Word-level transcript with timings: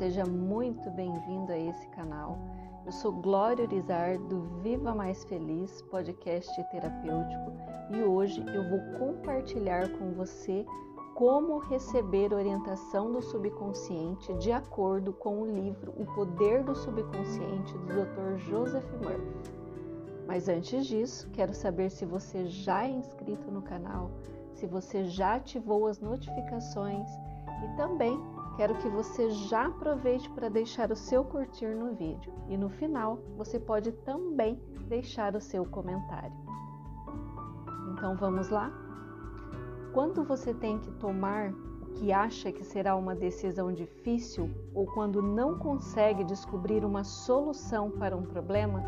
seja 0.00 0.24
muito 0.24 0.90
bem-vindo 0.92 1.52
a 1.52 1.58
esse 1.58 1.86
canal. 1.88 2.38
Eu 2.86 2.90
sou 2.90 3.12
Glória 3.12 3.66
Urizar 3.66 4.18
do 4.18 4.40
Viva 4.62 4.94
Mais 4.94 5.22
Feliz, 5.24 5.82
podcast 5.90 6.50
terapêutico, 6.70 7.52
e 7.90 8.02
hoje 8.02 8.42
eu 8.46 8.66
vou 8.70 8.80
compartilhar 8.98 9.90
com 9.98 10.10
você 10.12 10.64
como 11.14 11.58
receber 11.58 12.32
orientação 12.32 13.12
do 13.12 13.20
subconsciente 13.20 14.32
de 14.38 14.50
acordo 14.50 15.12
com 15.12 15.42
o 15.42 15.54
livro 15.54 15.92
O 15.98 16.06
Poder 16.14 16.64
do 16.64 16.74
Subconsciente 16.74 17.76
do 17.76 18.02
Dr. 18.02 18.38
Joseph 18.38 18.90
Murphy. 19.02 19.52
Mas 20.26 20.48
antes 20.48 20.86
disso, 20.86 21.28
quero 21.30 21.52
saber 21.52 21.90
se 21.90 22.06
você 22.06 22.46
já 22.46 22.86
é 22.86 22.90
inscrito 22.90 23.50
no 23.50 23.60
canal, 23.60 24.10
se 24.54 24.66
você 24.66 25.04
já 25.04 25.34
ativou 25.34 25.86
as 25.86 26.00
notificações 26.00 27.06
e 27.62 27.76
também 27.76 28.18
quero 28.60 28.74
que 28.74 28.90
você 28.90 29.30
já 29.30 29.68
aproveite 29.68 30.28
para 30.28 30.50
deixar 30.50 30.92
o 30.92 30.94
seu 30.94 31.24
curtir 31.24 31.74
no 31.74 31.94
vídeo 31.94 32.30
e 32.46 32.58
no 32.58 32.68
final 32.68 33.18
você 33.34 33.58
pode 33.58 33.90
também 33.90 34.60
deixar 34.86 35.34
o 35.34 35.40
seu 35.40 35.64
comentário. 35.64 36.36
Então 37.90 38.14
vamos 38.18 38.50
lá? 38.50 38.70
Quando 39.94 40.22
você 40.24 40.52
tem 40.52 40.78
que 40.78 40.90
tomar 40.98 41.50
o 41.50 41.86
que 41.94 42.12
acha 42.12 42.52
que 42.52 42.62
será 42.62 42.94
uma 42.96 43.14
decisão 43.14 43.72
difícil 43.72 44.50
ou 44.74 44.84
quando 44.84 45.22
não 45.22 45.58
consegue 45.58 46.22
descobrir 46.22 46.84
uma 46.84 47.02
solução 47.02 47.90
para 47.90 48.14
um 48.14 48.26
problema, 48.26 48.84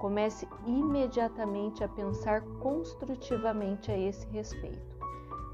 comece 0.00 0.48
imediatamente 0.66 1.84
a 1.84 1.88
pensar 1.88 2.40
construtivamente 2.58 3.92
a 3.92 3.96
esse 3.96 4.26
respeito. 4.26 4.92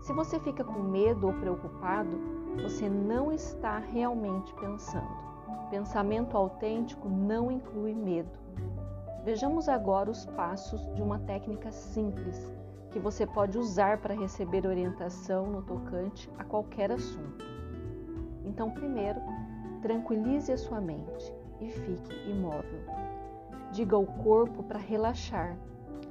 Se 0.01 0.15
você 0.15 0.41
fica 0.41 0.65
com 0.65 0.81
medo 0.81 1.27
ou 1.27 1.35
preocupado, 1.35 2.40
você 2.57 2.89
não 2.89 3.33
está 3.33 3.79
realmente 3.79 4.53
pensando. 4.55 5.31
Pensamento 5.71 6.37
autêntico 6.37 7.09
não 7.09 7.51
inclui 7.51 7.95
medo. 7.95 8.39
Vejamos 9.25 9.69
agora 9.69 10.11
os 10.11 10.27
passos 10.27 10.81
de 10.95 11.03
uma 11.03 11.19
técnica 11.19 11.71
simples 11.71 12.53
que 12.91 12.99
você 12.99 13.27
pode 13.27 13.57
usar 13.57 13.99
para 13.99 14.15
receber 14.15 14.67
orientação 14.67 15.47
no 15.47 15.63
tocante 15.63 16.29
a 16.39 16.45
qualquer 16.45 16.91
assunto. 16.91 17.45
Então, 18.45 18.71
primeiro, 18.71 19.21
tranquilize 19.81 20.51
a 20.51 20.57
sua 20.57 20.81
mente 20.81 21.33
e 21.61 21.71
fique 21.71 22.31
imóvel. 22.31 22.81
Diga 23.71 23.95
ao 23.95 24.05
corpo 24.05 24.63
para 24.63 24.79
relaxar. 24.79 25.57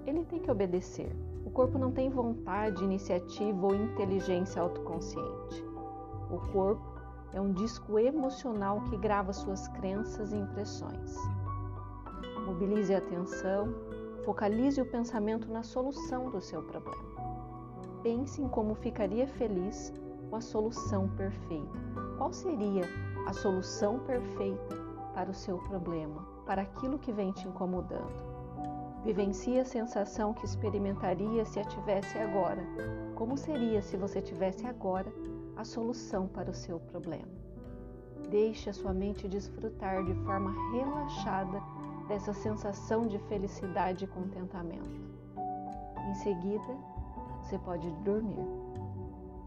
Ele 0.06 0.24
tem 0.24 0.40
que 0.40 0.50
obedecer. 0.50 1.12
O 1.46 1.50
corpo 1.50 1.78
não 1.78 1.92
tem 1.92 2.10
vontade, 2.10 2.84
iniciativa 2.84 3.66
ou 3.66 3.76
inteligência 3.76 4.62
autoconsciente. 4.62 5.69
O 6.30 6.38
corpo 6.52 7.00
é 7.34 7.42
um 7.42 7.52
disco 7.52 7.98
emocional 7.98 8.82
que 8.82 8.98
grava 8.98 9.34
suas 9.34 9.68
crenças 9.68 10.32
e 10.32 10.36
impressões. 10.36 11.16
Mobilize 12.46 12.94
a 12.94 13.00
atenção, 13.00 13.74
focalize 14.24 14.82
o 14.82 14.86
pensamento 14.86 15.52
na 15.52 15.64
solução 15.64 16.30
do 16.30 16.42
seu 16.42 16.62
problema. 16.64 17.10
Pense 18.04 18.42
em 18.42 18.48
como 18.48 18.76
ficaria 18.76 19.28
feliz 19.28 19.94
com 20.30 20.36
a 20.36 20.42
solução 20.42 21.10
perfeita. 21.10 21.80
Qual 22.18 22.32
seria 22.32 22.84
a 23.28 23.34
solução 23.34 24.00
perfeita 24.00 24.76
para 25.14 25.30
o 25.30 25.34
seu 25.34 25.58
problema, 25.58 26.22
para 26.46 26.62
aquilo 26.62 27.00
que 27.00 27.12
vem 27.12 27.32
te 27.32 27.48
incomodando? 27.48 28.30
Vivencie 29.04 29.60
a 29.60 29.66
sensação 29.66 30.34
que 30.34 30.46
experimentaria 30.46 31.46
se 31.46 31.60
a 31.60 31.64
tivesse 31.64 32.18
agora. 32.18 32.62
Como 33.16 33.38
seria 33.38 33.82
se 33.82 33.96
você 33.96 34.22
tivesse 34.22 34.66
agora 34.68 35.12
a 35.60 35.66
solução 35.66 36.26
para 36.26 36.50
o 36.50 36.54
seu 36.54 36.80
problema. 36.80 37.28
Deixe 38.32 38.70
a 38.70 38.74
sua 38.74 38.94
mente 38.94 39.28
desfrutar 39.28 40.06
de 40.06 40.14
forma 40.24 40.56
relaxada 40.72 41.62
dessa 42.08 42.32
sensação 42.32 43.06
de 43.06 43.20
felicidade 43.28 44.06
e 44.06 44.08
contentamento. 44.08 45.02
Em 46.10 46.14
seguida, 46.14 46.78
você 47.42 47.58
pode 47.60 47.92
dormir. 48.06 48.48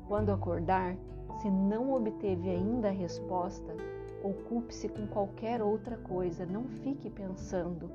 Quando 0.06 0.31
acordar, 0.31 0.99
se 1.41 1.50
não 1.50 1.95
obteve 1.95 2.50
ainda 2.50 2.89
a 2.89 2.93
resposta, 2.93 3.75
ocupe-se 4.23 4.91
com 4.91 5.06
qualquer 5.06 5.62
outra 5.62 5.97
coisa, 5.97 6.44
não 6.44 6.65
fique 6.65 7.09
pensando 7.09 7.91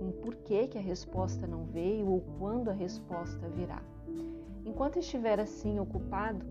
em 0.00 0.12
por 0.12 0.36
que, 0.36 0.68
que 0.68 0.78
a 0.78 0.82
resposta 0.82 1.48
não 1.48 1.64
veio 1.64 2.06
ou 2.06 2.20
quando 2.38 2.70
a 2.70 2.72
resposta 2.72 3.48
virá. 3.48 3.82
Enquanto 4.64 5.00
estiver 5.00 5.40
assim 5.40 5.80
ocupado, 5.80 6.46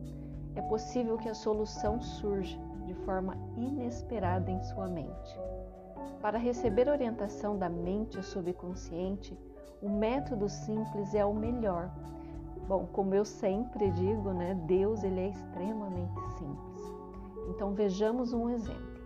é 0.60 0.62
possível 0.62 1.18
que 1.18 1.30
a 1.30 1.34
solução 1.34 2.02
surja 2.02 2.60
de 2.86 2.94
forma 2.94 3.38
inesperada 3.56 4.52
em 4.52 4.62
sua 4.62 4.90
mente. 4.90 5.40
Para 6.22 6.38
receber 6.38 6.90
orientação 6.90 7.58
da 7.58 7.70
mente 7.70 8.22
subconsciente, 8.22 9.40
o 9.82 9.90
método 9.90 10.50
simples 10.50 11.16
é 11.16 11.24
o 11.24 11.34
melhor. 11.34 11.90
Bom, 12.68 12.86
como 12.92 13.16
eu 13.16 13.24
sempre 13.24 13.90
digo, 13.92 14.34
né, 14.34 14.54
Deus 14.66 15.02
ele 15.02 15.22
é 15.22 15.30
extremamente 15.30 16.22
simples. 16.38 16.94
Então 17.48 17.74
vejamos 17.74 18.34
um 18.34 18.50
exemplo. 18.50 19.00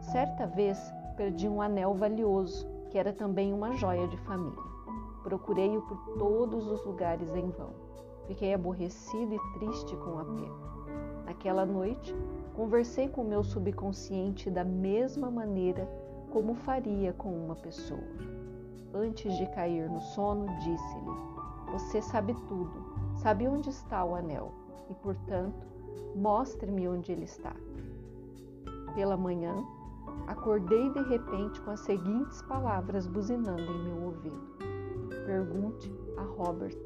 Certa 0.00 0.44
vez 0.44 0.92
perdi 1.16 1.48
um 1.48 1.62
anel 1.62 1.94
valioso, 1.94 2.68
que 2.90 2.98
era 2.98 3.12
também 3.12 3.52
uma 3.52 3.74
joia 3.74 4.08
de 4.08 4.16
família. 4.18 4.70
Procurei-o 5.22 5.82
por 5.82 6.18
todos 6.18 6.66
os 6.66 6.84
lugares 6.84 7.32
em 7.36 7.48
vão. 7.50 7.70
Fiquei 8.26 8.52
aborrecido 8.52 9.34
e 9.34 9.58
triste 9.58 9.96
com 9.98 10.18
a 10.18 10.24
perda. 10.24 10.69
Naquela 11.30 11.64
noite, 11.64 12.12
conversei 12.56 13.08
com 13.08 13.22
meu 13.22 13.44
subconsciente 13.44 14.50
da 14.50 14.64
mesma 14.64 15.30
maneira 15.30 15.88
como 16.32 16.56
faria 16.56 17.12
com 17.12 17.32
uma 17.32 17.54
pessoa. 17.54 18.02
Antes 18.92 19.38
de 19.38 19.46
cair 19.54 19.88
no 19.88 20.00
sono, 20.00 20.48
disse-lhe: 20.58 21.70
Você 21.70 22.02
sabe 22.02 22.34
tudo, 22.48 22.72
sabe 23.14 23.46
onde 23.46 23.70
está 23.70 24.04
o 24.04 24.16
anel 24.16 24.50
e, 24.90 24.94
portanto, 24.94 25.68
mostre-me 26.16 26.88
onde 26.88 27.12
ele 27.12 27.26
está. 27.26 27.54
Pela 28.96 29.16
manhã, 29.16 29.54
acordei 30.26 30.90
de 30.90 31.02
repente 31.04 31.60
com 31.60 31.70
as 31.70 31.80
seguintes 31.80 32.42
palavras 32.42 33.06
buzinando 33.06 33.62
em 33.62 33.84
meu 33.84 34.02
ouvido: 34.06 34.48
Pergunte 35.24 35.94
a 36.16 36.22
Robert. 36.22 36.76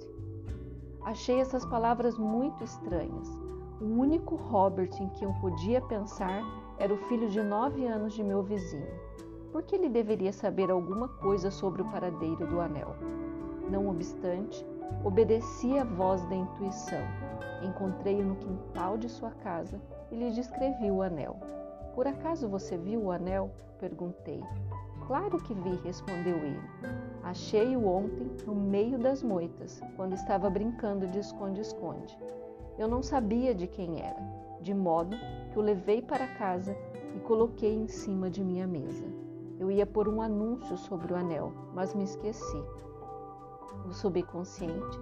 Achei 1.01 1.41
essas 1.41 1.65
palavras 1.65 2.19
muito 2.19 2.63
estranhas 2.63 3.54
o 3.81 3.85
único 3.85 4.37
Robert 4.37 4.91
em 5.01 5.09
que 5.09 5.25
eu 5.25 5.33
podia 5.41 5.81
pensar 5.81 6.43
era 6.79 6.93
o 6.93 6.99
filho 7.09 7.29
de 7.29 7.43
nove 7.43 7.87
anos 7.87 8.13
de 8.13 8.23
meu 8.23 8.43
vizinho. 8.43 8.95
Por 9.51 9.63
que 9.63 9.77
ele 9.77 9.89
deveria 9.89 10.33
saber 10.33 10.71
alguma 10.71 11.09
coisa 11.09 11.51
sobre 11.51 11.83
o 11.83 11.91
paradeiro 11.91 12.47
do 12.47 12.61
anel? 12.61 12.95
Não 13.71 13.89
obstante, 13.89 14.65
obedeci 15.05 15.79
à 15.79 15.85
voz 15.85 16.25
da 16.27 16.35
intuição. 16.35 17.03
Encontrei-o 17.63 18.25
no 18.25 18.37
quintal 18.37 18.97
de 18.97 19.09
sua 19.09 19.31
casa 19.31 19.81
e 20.11 20.17
lhe 20.17 20.31
descrevi 20.31 20.91
o 20.91 21.03
anel. 21.03 21.37
Por 21.95 22.07
acaso 22.07 22.49
você 22.49 22.77
viu 22.77 23.05
o 23.05 23.11
anel? 23.11 23.51
perguntei. 23.79 24.43
Claro 25.07 25.39
que 25.39 25.53
vi, 25.53 25.75
respondeu 25.85 26.37
ele. 26.37 26.61
Achei-o 27.23 27.87
ontem 27.87 28.31
no 28.47 28.55
meio 28.55 28.99
das 28.99 29.23
moitas, 29.23 29.83
quando 29.97 30.15
estava 30.15 30.49
brincando 30.49 31.07
de 31.07 31.19
esconde-esconde. 31.19 32.19
Eu 32.77 32.89
não 32.89 33.03
sabia 33.03 33.55
de 33.55 33.67
quem 33.67 34.01
era, 34.01 34.21
de 34.61 34.75
modo 34.75 35.17
que 35.53 35.59
o 35.59 35.63
levei 35.63 36.03
para 36.03 36.27
casa 36.37 36.77
e 37.15 37.21
coloquei 37.21 37.73
em 37.73 37.87
cima 37.87 38.29
de 38.29 38.43
minha 38.43 38.67
mesa. 38.67 39.05
Eu 39.59 39.71
ia 39.71 39.87
pôr 39.87 40.09
um 40.09 40.21
anúncio 40.21 40.77
sobre 40.77 41.13
o 41.13 41.17
anel, 41.17 41.53
mas 41.73 41.95
me 41.95 42.03
esqueci. 42.03 42.65
O 43.89 43.93
subconsciente 43.93 44.99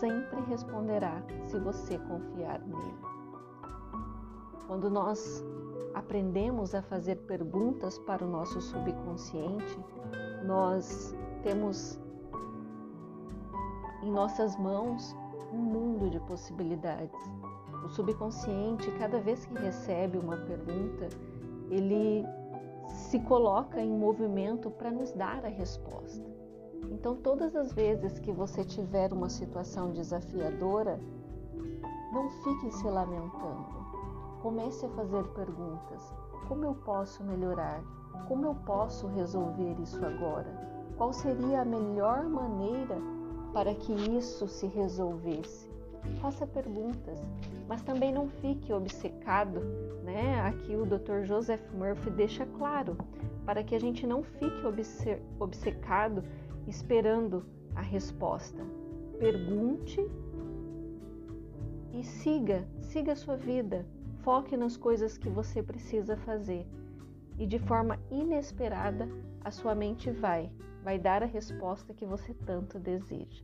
sempre 0.00 0.40
responderá 0.48 1.22
se 1.44 1.58
você 1.58 1.98
confiar 1.98 2.60
nele. 2.60 2.98
Quando 4.66 4.90
nós 4.90 5.44
aprendemos 5.94 6.74
a 6.74 6.82
fazer 6.82 7.16
perguntas 7.26 7.98
para 7.98 8.24
o 8.24 8.28
nosso 8.28 8.60
subconsciente, 8.60 9.78
nós 10.44 11.14
temos 11.42 12.00
em 14.02 14.10
nossas 14.10 14.56
mãos 14.56 15.14
um 15.52 15.58
mundo 15.58 16.10
de 16.10 16.20
possibilidades. 16.20 17.18
O 17.84 17.88
subconsciente, 17.88 18.90
cada 18.98 19.20
vez 19.20 19.44
que 19.44 19.54
recebe 19.54 20.18
uma 20.18 20.36
pergunta, 20.36 21.08
ele 21.70 22.24
se 22.88 23.20
coloca 23.20 23.80
em 23.80 23.90
movimento 23.90 24.70
para 24.70 24.90
nos 24.90 25.12
dar 25.12 25.44
a 25.44 25.48
resposta. 25.48 26.24
Então, 26.90 27.16
todas 27.16 27.54
as 27.56 27.72
vezes 27.72 28.18
que 28.18 28.32
você 28.32 28.64
tiver 28.64 29.12
uma 29.12 29.28
situação 29.28 29.92
desafiadora, 29.92 31.00
não 32.12 32.28
fique 32.30 32.70
se 32.70 32.88
lamentando. 32.88 33.76
Comece 34.40 34.86
a 34.86 34.88
fazer 34.90 35.24
perguntas. 35.28 36.14
Como 36.48 36.64
eu 36.64 36.74
posso 36.74 37.24
melhorar? 37.24 37.82
Como 38.28 38.46
eu 38.46 38.54
posso 38.54 39.06
resolver 39.08 39.76
isso 39.80 40.04
agora? 40.04 40.46
Qual 40.96 41.12
seria 41.12 41.62
a 41.62 41.64
melhor 41.64 42.24
maneira 42.24 42.96
para 43.56 43.74
que 43.74 43.90
isso 43.90 44.46
se 44.46 44.66
resolvesse. 44.66 45.66
faça 46.20 46.46
perguntas, 46.46 47.18
mas 47.66 47.80
também 47.80 48.12
não 48.12 48.28
fique 48.28 48.70
obcecado, 48.70 49.60
né? 50.04 50.38
Aqui 50.42 50.76
o 50.76 50.84
Dr. 50.84 51.24
Joseph 51.24 51.62
Murphy 51.72 52.10
deixa 52.10 52.44
claro, 52.44 52.98
para 53.46 53.64
que 53.64 53.74
a 53.74 53.80
gente 53.80 54.06
não 54.06 54.22
fique 54.22 54.62
obcecado 55.40 56.22
esperando 56.66 57.46
a 57.74 57.80
resposta. 57.80 58.62
Pergunte 59.18 60.06
e 61.94 62.04
siga, 62.04 62.68
siga 62.82 63.12
a 63.12 63.16
sua 63.16 63.38
vida. 63.38 63.86
Foque 64.22 64.54
nas 64.54 64.76
coisas 64.76 65.16
que 65.16 65.30
você 65.30 65.62
precisa 65.62 66.14
fazer. 66.14 66.66
E 67.38 67.46
de 67.46 67.58
forma 67.58 67.98
inesperada, 68.10 69.08
a 69.42 69.50
sua 69.50 69.74
mente 69.74 70.10
vai, 70.10 70.52
vai 70.86 71.00
dar 71.00 71.20
a 71.20 71.26
resposta 71.26 71.92
que 71.92 72.06
você 72.06 72.32
tanto 72.32 72.78
deseja. 72.78 73.42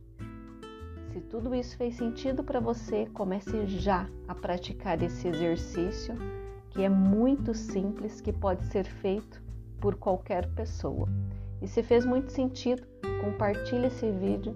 Se 1.11 1.19
tudo 1.19 1.53
isso 1.53 1.75
fez 1.75 1.97
sentido 1.97 2.41
para 2.41 2.61
você, 2.61 3.05
comece 3.07 3.67
já 3.67 4.09
a 4.29 4.33
praticar 4.33 5.03
esse 5.03 5.27
exercício, 5.27 6.15
que 6.69 6.81
é 6.83 6.87
muito 6.87 7.53
simples, 7.53 8.21
que 8.21 8.31
pode 8.31 8.63
ser 8.67 8.85
feito 8.85 9.43
por 9.81 9.95
qualquer 9.95 10.47
pessoa. 10.55 11.09
E 11.61 11.67
se 11.67 11.83
fez 11.83 12.05
muito 12.05 12.31
sentido, 12.31 12.87
compartilhe 13.21 13.87
esse 13.87 14.09
vídeo 14.09 14.55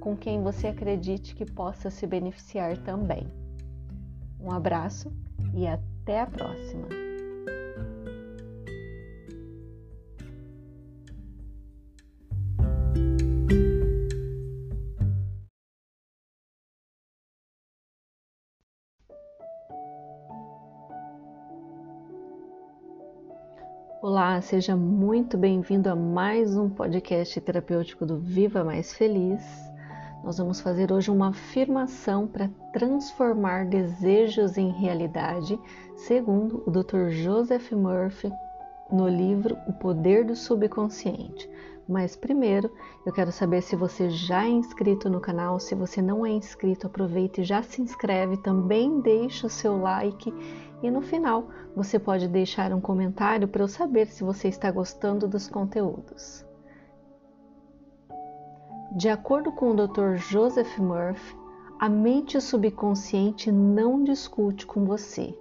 com 0.00 0.16
quem 0.16 0.42
você 0.42 0.68
acredite 0.68 1.34
que 1.34 1.44
possa 1.44 1.90
se 1.90 2.06
beneficiar 2.06 2.78
também. 2.78 3.30
Um 4.40 4.50
abraço 4.50 5.12
e 5.52 5.66
até 5.66 6.22
a 6.22 6.26
próxima! 6.26 7.03
Olá, 24.34 24.42
seja 24.42 24.74
muito 24.74 25.38
bem-vindo 25.38 25.88
a 25.88 25.94
mais 25.94 26.56
um 26.56 26.68
podcast 26.68 27.40
terapêutico 27.40 28.04
do 28.04 28.18
Viva 28.18 28.64
Mais 28.64 28.92
Feliz. 28.92 29.40
Nós 30.24 30.38
vamos 30.38 30.60
fazer 30.60 30.90
hoje 30.90 31.08
uma 31.08 31.28
afirmação 31.28 32.26
para 32.26 32.50
transformar 32.72 33.64
desejos 33.66 34.58
em 34.58 34.72
realidade, 34.72 35.56
segundo 35.94 36.64
o 36.66 36.70
Dr. 36.72 37.10
Joseph 37.10 37.70
Murphy 37.70 38.32
no 38.90 39.08
livro 39.08 39.56
O 39.68 39.72
Poder 39.72 40.24
do 40.24 40.34
Subconsciente. 40.34 41.48
Mas 41.88 42.16
primeiro, 42.16 42.70
eu 43.04 43.12
quero 43.12 43.30
saber 43.30 43.60
se 43.62 43.76
você 43.76 44.08
já 44.08 44.44
é 44.44 44.48
inscrito 44.48 45.10
no 45.10 45.20
canal. 45.20 45.60
Se 45.60 45.74
você 45.74 46.00
não 46.00 46.24
é 46.24 46.30
inscrito, 46.30 46.86
aproveite 46.86 47.42
e 47.42 47.44
já 47.44 47.62
se 47.62 47.82
inscreve, 47.82 48.38
também 48.38 49.00
deixa 49.00 49.46
o 49.46 49.50
seu 49.50 49.78
like 49.80 50.32
e 50.82 50.90
no 50.90 51.00
final 51.00 51.48
você 51.74 51.98
pode 51.98 52.28
deixar 52.28 52.72
um 52.72 52.80
comentário 52.80 53.48
para 53.48 53.62
eu 53.62 53.68
saber 53.68 54.06
se 54.06 54.22
você 54.22 54.48
está 54.48 54.70
gostando 54.70 55.26
dos 55.26 55.48
conteúdos. 55.48 56.44
De 58.94 59.08
acordo 59.08 59.50
com 59.50 59.70
o 59.70 59.74
Dr. 59.74 60.16
Joseph 60.16 60.78
Murphy, 60.78 61.36
a 61.80 61.88
mente 61.88 62.40
subconsciente 62.40 63.50
não 63.50 64.04
discute 64.04 64.64
com 64.66 64.84
você, 64.84 65.36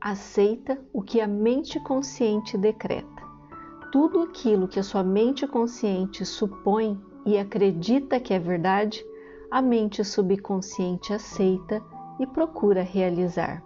aceita 0.00 0.80
o 0.92 1.02
que 1.02 1.20
a 1.20 1.26
mente 1.26 1.78
consciente 1.80 2.56
decreta. 2.56 3.15
Tudo 3.92 4.20
aquilo 4.20 4.66
que 4.66 4.80
a 4.80 4.82
sua 4.82 5.02
mente 5.02 5.46
consciente 5.46 6.24
supõe 6.24 7.00
e 7.24 7.38
acredita 7.38 8.18
que 8.18 8.34
é 8.34 8.38
verdade, 8.38 9.04
a 9.50 9.62
mente 9.62 10.04
subconsciente 10.04 11.12
aceita 11.12 11.82
e 12.18 12.26
procura 12.26 12.82
realizar. 12.82 13.62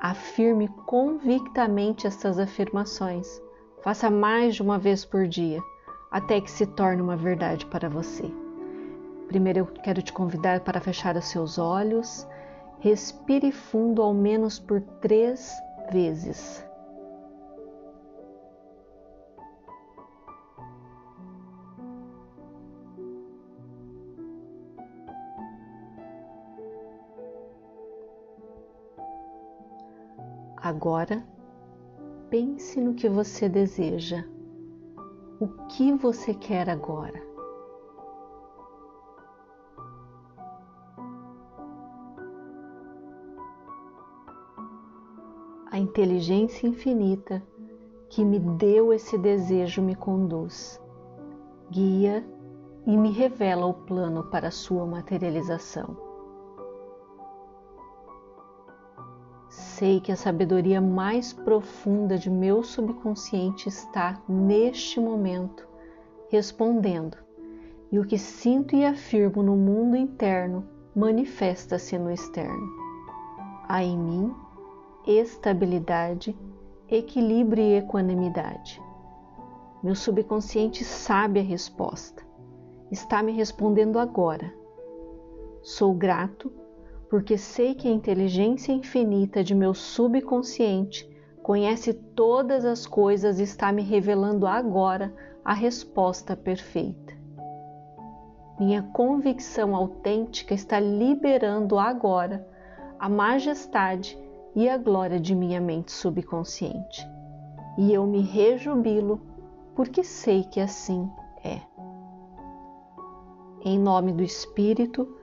Afirme 0.00 0.68
convictamente 0.86 2.06
estas 2.06 2.38
afirmações. 2.38 3.40
Faça 3.82 4.10
mais 4.10 4.54
de 4.54 4.62
uma 4.62 4.78
vez 4.78 5.04
por 5.04 5.26
dia, 5.26 5.60
até 6.10 6.40
que 6.40 6.50
se 6.50 6.66
torne 6.66 7.02
uma 7.02 7.16
verdade 7.16 7.66
para 7.66 7.88
você. 7.88 8.30
Primeiro 9.28 9.60
eu 9.60 9.66
quero 9.66 10.02
te 10.02 10.12
convidar 10.12 10.60
para 10.60 10.80
fechar 10.80 11.16
os 11.16 11.26
seus 11.26 11.58
olhos. 11.58 12.26
Respire 12.80 13.52
fundo 13.52 14.02
ao 14.02 14.12
menos 14.12 14.58
por 14.58 14.80
três 15.00 15.52
vezes. 15.90 16.64
Agora, 30.74 31.22
pense 32.30 32.80
no 32.80 32.94
que 32.94 33.06
você 33.06 33.46
deseja. 33.46 34.24
O 35.38 35.46
que 35.68 35.92
você 35.92 36.32
quer 36.32 36.70
agora? 36.70 37.22
A 45.70 45.78
inteligência 45.78 46.66
infinita 46.66 47.42
que 48.08 48.24
me 48.24 48.38
deu 48.38 48.94
esse 48.94 49.18
desejo 49.18 49.82
me 49.82 49.94
conduz, 49.94 50.80
guia 51.70 52.26
e 52.86 52.96
me 52.96 53.10
revela 53.10 53.66
o 53.66 53.74
plano 53.74 54.24
para 54.30 54.50
sua 54.50 54.86
materialização. 54.86 56.11
Sei 59.82 59.98
que 59.98 60.12
a 60.12 60.16
sabedoria 60.16 60.80
mais 60.80 61.32
profunda 61.32 62.16
de 62.16 62.30
meu 62.30 62.62
subconsciente 62.62 63.68
está 63.68 64.22
neste 64.28 65.00
momento 65.00 65.66
respondendo, 66.30 67.16
e 67.90 67.98
o 67.98 68.04
que 68.04 68.16
sinto 68.16 68.76
e 68.76 68.84
afirmo 68.84 69.42
no 69.42 69.56
mundo 69.56 69.96
interno 69.96 70.64
manifesta-se 70.94 71.98
no 71.98 72.12
externo. 72.12 72.64
Há 73.68 73.82
em 73.82 73.98
mim 73.98 74.32
estabilidade, 75.04 76.38
equilíbrio 76.88 77.64
e 77.64 77.74
equanimidade. 77.74 78.80
Meu 79.82 79.96
subconsciente 79.96 80.84
sabe 80.84 81.40
a 81.40 81.42
resposta. 81.42 82.22
Está 82.88 83.20
me 83.20 83.32
respondendo 83.32 83.98
agora. 83.98 84.54
Sou 85.60 85.92
grato 85.92 86.61
porque 87.12 87.36
sei 87.36 87.74
que 87.74 87.86
a 87.86 87.90
inteligência 87.90 88.72
infinita 88.72 89.44
de 89.44 89.54
meu 89.54 89.74
subconsciente 89.74 91.06
conhece 91.42 91.92
todas 91.92 92.64
as 92.64 92.86
coisas 92.86 93.38
e 93.38 93.42
está 93.42 93.70
me 93.70 93.82
revelando 93.82 94.46
agora 94.46 95.14
a 95.44 95.52
resposta 95.52 96.34
perfeita. 96.34 97.12
Minha 98.58 98.82
convicção 98.94 99.76
autêntica 99.76 100.54
está 100.54 100.80
liberando 100.80 101.78
agora 101.78 102.48
a 102.98 103.10
majestade 103.10 104.18
e 104.56 104.66
a 104.66 104.78
glória 104.78 105.20
de 105.20 105.34
minha 105.34 105.60
mente 105.60 105.92
subconsciente. 105.92 107.06
E 107.76 107.92
eu 107.92 108.06
me 108.06 108.22
rejubilo 108.22 109.20
porque 109.74 110.02
sei 110.02 110.44
que 110.44 110.60
assim 110.60 111.10
é. 111.44 111.60
Em 113.62 113.78
nome 113.78 114.12
do 114.12 114.22
Espírito, 114.22 115.20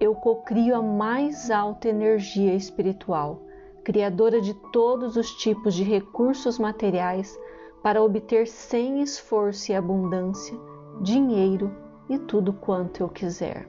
eu 0.00 0.14
cocrio 0.14 0.76
a 0.76 0.82
mais 0.82 1.50
alta 1.50 1.88
energia 1.88 2.54
espiritual, 2.54 3.42
criadora 3.82 4.40
de 4.40 4.54
todos 4.72 5.16
os 5.16 5.30
tipos 5.32 5.74
de 5.74 5.82
recursos 5.82 6.58
materiais 6.58 7.36
para 7.82 8.02
obter 8.02 8.46
sem 8.46 9.02
esforço 9.02 9.72
e 9.72 9.74
abundância 9.74 10.56
dinheiro 11.00 11.74
e 12.08 12.18
tudo 12.18 12.52
quanto 12.52 13.02
eu 13.02 13.08
quiser. 13.08 13.68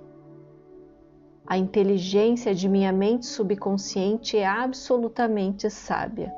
A 1.46 1.58
inteligência 1.58 2.54
de 2.54 2.70
minha 2.70 2.92
mente 2.92 3.26
subconsciente 3.26 4.38
é 4.38 4.46
absolutamente 4.46 5.70
sábia. 5.70 6.32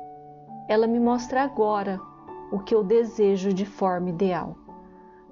Ela 0.68 0.86
me 0.86 0.98
mostra 0.98 1.42
agora 1.42 2.00
o 2.50 2.58
que 2.60 2.74
eu 2.74 2.82
desejo 2.82 3.52
de 3.52 3.66
forma 3.66 4.08
ideal, 4.08 4.56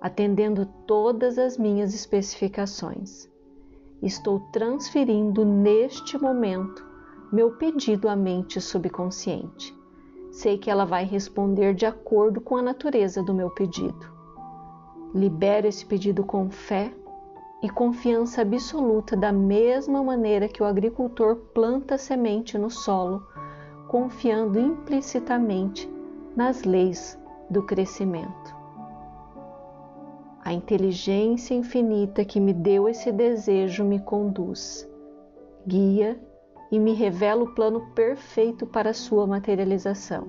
atendendo 0.01 0.67
todas 0.87 1.39
as 1.39 1.57
minhas 1.57 1.95
especificações 1.95 3.30
estou 4.03 4.41
transferindo 4.53 5.45
neste 5.45 6.17
momento 6.17 6.85
meu 7.33 7.53
pedido 7.53 8.09
à 8.09 8.17
mente 8.17 8.61
subconsciente. 8.61 9.77
Sei 10.33 10.59
que 10.59 10.71
ela 10.71 10.85
vai 10.85 11.05
responder 11.05 11.75
de 11.75 11.87
acordo 11.87 12.41
com 12.41 12.57
a 12.57 12.63
natureza 12.63 13.23
do 13.23 13.35
meu 13.35 13.51
pedido. 13.51 14.11
Libero 15.15 15.67
esse 15.67 15.85
pedido 15.85 16.25
com 16.25 16.51
fé 16.51 16.93
e 17.63 17.69
confiança 17.69 18.43
absoluta, 18.43 19.17
da 19.17 19.33
mesma 19.33 20.03
maneira 20.03 20.49
que 20.49 20.63
o 20.63 20.67
agricultor 20.67 21.37
planta 21.53 21.99
semente 21.99 22.57
no 22.57 22.71
solo, 22.71 23.23
confiando 23.87 24.59
implicitamente 24.59 25.91
nas 26.35 26.63
leis 26.63 27.19
do 27.51 27.63
crescimento. 27.63 28.60
A 30.51 30.53
inteligência 30.53 31.55
infinita 31.55 32.25
que 32.25 32.41
me 32.41 32.53
deu 32.53 32.89
esse 32.89 33.13
desejo 33.13 33.85
me 33.85 34.01
conduz. 34.01 34.85
guia 35.65 36.21
e 36.73 36.79
me 36.81 36.93
revela 36.93 37.45
o 37.45 37.55
plano 37.55 37.93
perfeito 37.95 38.67
para 38.67 38.93
sua 38.93 39.29
materialização. 39.29 40.27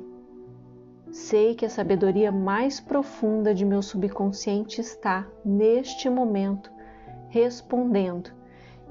Sei 1.09 1.55
que 1.55 1.65
a 1.65 1.69
sabedoria 1.71 2.31
mais 2.31 2.79
profunda 2.79 3.51
de 3.51 3.65
meu 3.65 3.81
subconsciente 3.81 4.79
está, 4.79 5.27
neste 5.43 6.07
momento, 6.07 6.71
respondendo, 7.29 8.29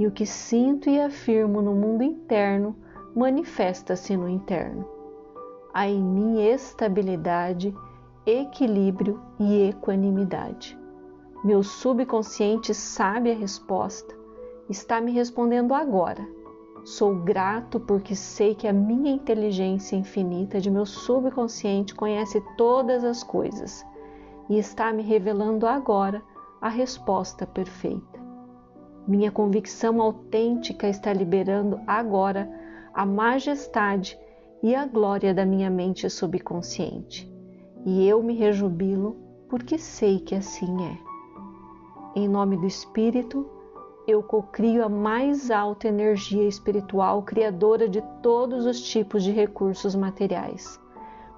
e 0.00 0.08
o 0.08 0.10
que 0.10 0.26
sinto 0.26 0.90
e 0.90 1.00
afirmo 1.00 1.62
no 1.62 1.76
mundo 1.76 2.02
interno 2.02 2.74
manifesta-se 3.14 4.16
no 4.16 4.28
interno. 4.28 4.84
Há 5.72 5.86
em 5.86 6.02
mim 6.02 6.42
estabilidade, 6.42 7.72
equilíbrio 8.26 9.22
e 9.38 9.68
equanimidade. 9.68 10.79
Meu 11.42 11.62
subconsciente 11.62 12.74
sabe 12.74 13.30
a 13.30 13.34
resposta, 13.34 14.14
está 14.68 15.00
me 15.00 15.12
respondendo 15.12 15.72
agora 15.74 16.40
Sou 16.84 17.14
grato 17.14 17.78
porque 17.78 18.16
sei 18.16 18.54
que 18.54 18.66
a 18.66 18.72
minha 18.72 19.12
inteligência 19.12 19.96
infinita 19.96 20.60
de 20.60 20.70
meu 20.70 20.86
subconsciente 20.86 21.94
conhece 21.94 22.40
todas 22.56 23.04
as 23.04 23.22
coisas 23.22 23.84
e 24.48 24.58
está 24.58 24.92
me 24.92 25.02
revelando 25.02 25.66
agora 25.66 26.22
a 26.60 26.68
resposta 26.68 27.46
perfeita. 27.46 28.18
Minha 29.06 29.30
convicção 29.30 30.00
autêntica 30.00 30.88
está 30.88 31.12
liberando 31.12 31.78
agora 31.86 32.50
a 32.94 33.04
majestade 33.04 34.18
e 34.62 34.74
a 34.74 34.86
glória 34.86 35.34
da 35.34 35.44
minha 35.44 35.70
mente 35.70 36.08
subconsciente. 36.08 37.30
E 37.84 38.06
eu 38.06 38.22
me 38.22 38.34
rejubilo 38.34 39.16
porque 39.48 39.78
sei 39.78 40.18
que 40.18 40.34
assim 40.34 40.84
é. 40.84 41.09
Em 42.14 42.28
nome 42.28 42.56
do 42.56 42.66
Espírito, 42.66 43.48
eu 44.06 44.20
cocrio 44.20 44.84
a 44.84 44.88
mais 44.88 45.48
alta 45.48 45.86
energia 45.86 46.48
espiritual 46.48 47.22
criadora 47.22 47.88
de 47.88 48.02
todos 48.20 48.66
os 48.66 48.80
tipos 48.80 49.22
de 49.22 49.30
recursos 49.30 49.94
materiais, 49.94 50.80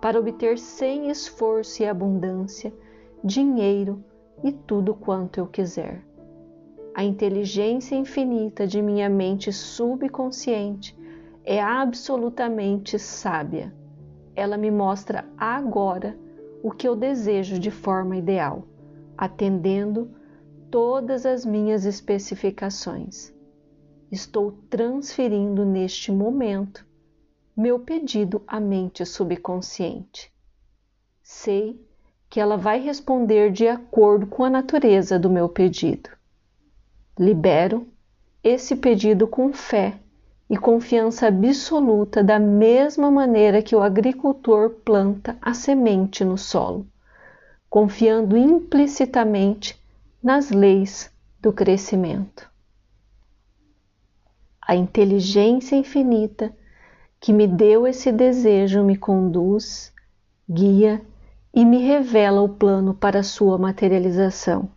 para 0.00 0.18
obter 0.18 0.58
sem 0.58 1.10
esforço 1.10 1.82
e 1.82 1.86
abundância 1.86 2.72
dinheiro 3.22 4.02
e 4.42 4.50
tudo 4.50 4.94
quanto 4.94 5.38
eu 5.38 5.46
quiser. 5.46 6.02
A 6.94 7.04
inteligência 7.04 7.94
infinita 7.94 8.66
de 8.66 8.80
minha 8.80 9.10
mente 9.10 9.52
subconsciente 9.52 10.98
é 11.44 11.60
absolutamente 11.60 12.98
sábia. 12.98 13.72
Ela 14.34 14.56
me 14.56 14.70
mostra 14.70 15.26
agora 15.36 16.18
o 16.62 16.70
que 16.70 16.88
eu 16.88 16.96
desejo 16.96 17.58
de 17.58 17.70
forma 17.70 18.16
ideal, 18.16 18.64
atendendo 19.16 20.10
todas 20.72 21.26
as 21.26 21.44
minhas 21.44 21.84
especificações. 21.84 23.30
Estou 24.10 24.52
transferindo 24.70 25.66
neste 25.66 26.10
momento 26.10 26.86
meu 27.54 27.78
pedido 27.78 28.42
à 28.46 28.58
mente 28.58 29.04
subconsciente. 29.04 30.32
Sei 31.22 31.78
que 32.30 32.40
ela 32.40 32.56
vai 32.56 32.80
responder 32.80 33.52
de 33.52 33.68
acordo 33.68 34.26
com 34.26 34.44
a 34.44 34.48
natureza 34.48 35.18
do 35.18 35.28
meu 35.28 35.46
pedido. 35.46 36.08
Libero 37.18 37.86
esse 38.42 38.74
pedido 38.74 39.26
com 39.28 39.52
fé 39.52 39.98
e 40.48 40.56
confiança 40.56 41.26
absoluta, 41.26 42.24
da 42.24 42.38
mesma 42.38 43.10
maneira 43.10 43.60
que 43.60 43.76
o 43.76 43.82
agricultor 43.82 44.70
planta 44.70 45.36
a 45.42 45.52
semente 45.52 46.24
no 46.24 46.38
solo, 46.38 46.86
confiando 47.68 48.38
implicitamente 48.38 49.81
nas 50.22 50.50
leis 50.50 51.10
do 51.40 51.52
crescimento. 51.52 52.48
A 54.60 54.76
inteligência 54.76 55.74
infinita 55.74 56.54
que 57.20 57.32
me 57.32 57.46
deu 57.46 57.86
esse 57.86 58.12
desejo 58.12 58.84
me 58.84 58.96
conduz, 58.96 59.92
guia 60.48 61.02
e 61.52 61.64
me 61.64 61.78
revela 61.78 62.40
o 62.40 62.48
plano 62.48 62.94
para 62.94 63.22
sua 63.22 63.58
materialização. 63.58 64.70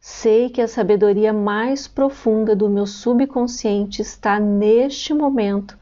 Sei 0.00 0.50
que 0.50 0.60
a 0.60 0.68
sabedoria 0.68 1.32
mais 1.32 1.88
profunda 1.88 2.54
do 2.54 2.68
meu 2.68 2.86
subconsciente 2.86 4.02
está 4.02 4.38
neste 4.38 5.14
momento 5.14 5.78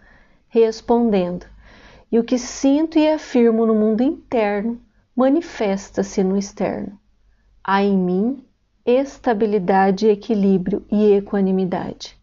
respondendo, 0.49 1.47
e 2.13 2.19
o 2.19 2.23
que 2.23 2.39
sinto 2.39 2.97
e 2.97 3.09
afirmo 3.09 3.67
no 3.67 3.75
mundo 3.75 4.03
interno 4.03 4.81
manifesta-se 5.17 6.23
no 6.23 6.37
externo. 6.37 6.99
Há 7.63 7.83
em 7.83 7.99
mim 7.99 8.45
estabilidade, 8.85 10.09
equilíbrio 10.09 10.85
e 10.91 11.13
equanimidade. 11.13 12.19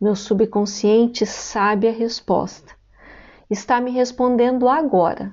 Meu 0.00 0.14
subconsciente 0.14 1.24
sabe 1.24 1.88
a 1.88 1.92
resposta. 1.92 2.74
Está 3.48 3.80
me 3.80 3.90
respondendo 3.90 4.68
agora. 4.68 5.32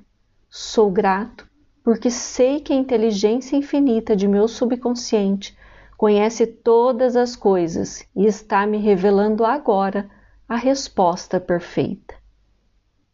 Sou 0.49 0.89
grato 0.89 1.47
porque 1.83 2.09
sei 2.09 2.59
que 2.59 2.71
a 2.71 2.75
inteligência 2.75 3.55
infinita 3.55 4.15
de 4.15 4.27
meu 4.27 4.47
subconsciente 4.47 5.57
conhece 5.97 6.45
todas 6.47 7.15
as 7.15 7.35
coisas 7.35 8.05
e 8.15 8.25
está 8.25 8.65
me 8.65 8.77
revelando 8.77 9.43
agora 9.43 10.09
a 10.47 10.55
resposta 10.55 11.39
perfeita. 11.39 12.15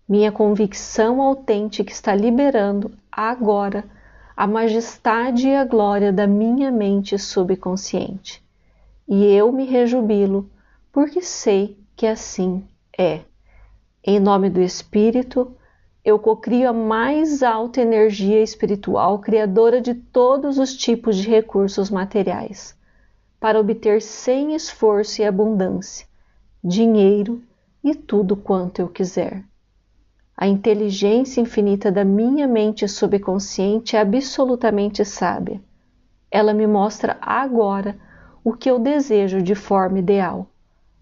Minha 0.07 0.31
convicção 0.31 1.19
autêntica 1.21 1.91
está 1.91 2.13
liberando 2.13 2.91
agora 3.11 3.83
a 4.35 4.45
majestade 4.45 5.47
e 5.47 5.55
a 5.55 5.63
glória 5.63 6.11
da 6.11 6.27
minha 6.27 6.69
mente 6.69 7.17
subconsciente. 7.17 8.43
E 9.07 9.23
eu 9.25 9.51
me 9.51 9.65
rejubilo, 9.65 10.49
porque 10.91 11.21
sei 11.21 11.77
que 11.95 12.05
assim 12.05 12.63
é. 12.97 13.21
Em 14.03 14.19
nome 14.19 14.49
do 14.49 14.61
Espírito, 14.61 15.55
eu 16.03 16.19
cocrio 16.19 16.69
a 16.69 16.73
mais 16.73 17.41
alta 17.41 17.81
energia 17.81 18.43
espiritual 18.43 19.19
criadora 19.19 19.79
de 19.79 19.93
todos 19.93 20.59
os 20.59 20.75
tipos 20.75 21.15
de 21.15 21.29
recursos 21.29 21.89
materiais, 21.89 22.77
para 23.39 23.59
obter 23.59 24.01
sem 24.01 24.53
esforço 24.53 25.21
e 25.21 25.25
abundância, 25.25 26.05
dinheiro 26.63 27.41
e 27.83 27.95
tudo 27.95 28.35
quanto 28.35 28.79
eu 28.79 28.89
quiser. 28.89 29.43
A 30.37 30.47
inteligência 30.47 31.39
infinita 31.39 31.89
da 31.89 32.03
minha 32.03 32.45
mente 32.45 32.85
subconsciente 32.89 33.95
é 33.95 34.01
absolutamente 34.01 35.05
sábia. 35.05 35.61
Ela 36.29 36.53
me 36.53 36.67
mostra 36.67 37.17
agora 37.21 37.97
o 38.43 38.51
que 38.51 38.69
eu 38.69 38.77
desejo 38.77 39.41
de 39.41 39.55
forma 39.55 39.99
ideal, 39.99 40.47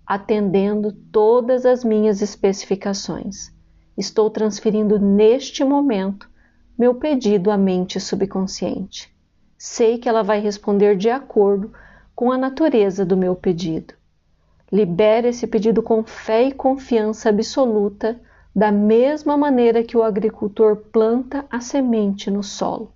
atendendo 0.05 0.91
todas 0.91 1.65
as 1.65 1.83
minhas 1.83 2.21
especificações. 2.21 3.51
Estou 3.97 4.29
transferindo 4.29 4.99
neste 4.99 5.63
momento 5.63 6.29
meu 6.77 6.93
pedido 6.93 7.49
à 7.49 7.57
mente 7.57 7.99
subconsciente. 7.99 9.11
Sei 9.57 9.97
que 9.97 10.07
ela 10.07 10.21
vai 10.21 10.39
responder 10.39 10.95
de 10.95 11.09
acordo 11.09 11.73
com 12.15 12.31
a 12.31 12.37
natureza 12.37 13.03
do 13.03 13.17
meu 13.17 13.35
pedido. 13.35 13.95
Libere 14.71 15.29
esse 15.29 15.47
pedido 15.47 15.81
com 15.81 16.03
fé 16.03 16.43
e 16.43 16.51
confiança 16.51 17.29
absoluta 17.29 18.19
da 18.55 18.71
mesma 18.71 19.35
maneira 19.35 19.83
que 19.83 19.97
o 19.97 20.03
agricultor 20.03 20.75
planta 20.75 21.45
a 21.49 21.59
semente 21.59 22.29
no 22.29 22.43
solo, 22.43 22.93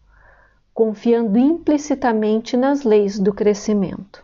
confiando 0.74 1.40
implicitamente 1.40 2.56
nas 2.56 2.84
leis 2.84 3.18
do 3.18 3.34
crescimento. 3.34 4.24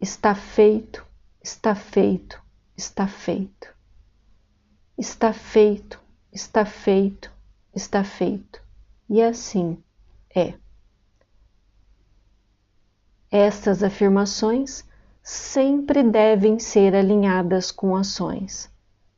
Está 0.00 0.34
feito, 0.34 1.06
está 1.42 1.74
feito, 1.74 2.42
está 2.76 3.06
feito. 3.06 3.74
Está 4.98 5.32
feito, 5.32 6.00
está 6.32 6.64
feito, 6.64 7.30
está 7.74 8.02
feito. 8.02 8.60
E 9.08 9.22
assim 9.22 9.78
é. 10.34 10.54
Estas 13.30 13.82
afirmações 13.82 14.84
sempre 15.22 16.02
devem 16.02 16.58
ser 16.58 16.94
alinhadas 16.94 17.70
com 17.70 17.94
ações 17.94 18.74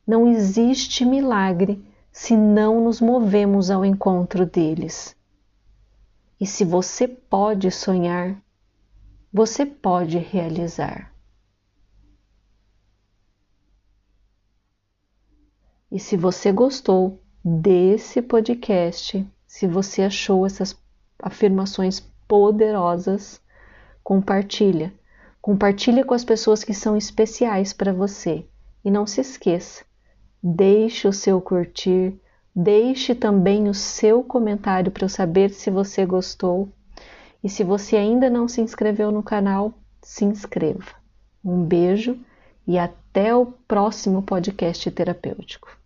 não 0.09 0.27
existe 0.27 1.05
milagre 1.05 1.79
se 2.11 2.35
não 2.35 2.83
nos 2.83 2.99
movemos 2.99 3.69
ao 3.69 3.85
encontro 3.85 4.43
deles. 4.43 5.15
E 6.41 6.47
se 6.47 6.65
você 6.65 7.07
pode 7.07 7.69
sonhar, 7.69 8.35
você 9.31 9.67
pode 9.67 10.17
realizar. 10.17 11.13
E 15.91 15.99
se 15.99 16.17
você 16.17 16.51
gostou 16.51 17.21
desse 17.45 18.19
podcast, 18.19 19.23
se 19.45 19.67
você 19.67 20.01
achou 20.01 20.43
essas 20.43 20.75
afirmações 21.21 21.99
poderosas, 22.27 23.39
compartilha. 24.03 24.91
Compartilha 25.39 26.03
com 26.03 26.15
as 26.15 26.25
pessoas 26.25 26.63
que 26.63 26.73
são 26.73 26.97
especiais 26.97 27.73
para 27.73 27.93
você. 27.93 28.43
E 28.83 28.89
não 28.89 29.05
se 29.05 29.21
esqueça, 29.21 29.85
Deixe 30.41 31.07
o 31.07 31.11
seu 31.11 31.41
curtir, 31.41 32.17
deixe 32.55 33.13
também 33.13 33.67
o 33.67 33.73
seu 33.73 34.23
comentário 34.23 34.91
para 34.91 35.03
eu 35.03 35.09
saber 35.09 35.49
se 35.49 35.69
você 35.69 36.05
gostou. 36.05 36.69
E 37.43 37.49
se 37.49 37.63
você 37.63 37.97
ainda 37.97 38.29
não 38.29 38.47
se 38.47 38.61
inscreveu 38.61 39.11
no 39.11 39.21
canal, 39.21 39.73
se 40.01 40.23
inscreva. 40.23 40.95
Um 41.43 41.63
beijo 41.63 42.17
e 42.65 42.77
até 42.77 43.35
o 43.35 43.45
próximo 43.45 44.21
podcast 44.23 44.89
terapêutico. 44.91 45.77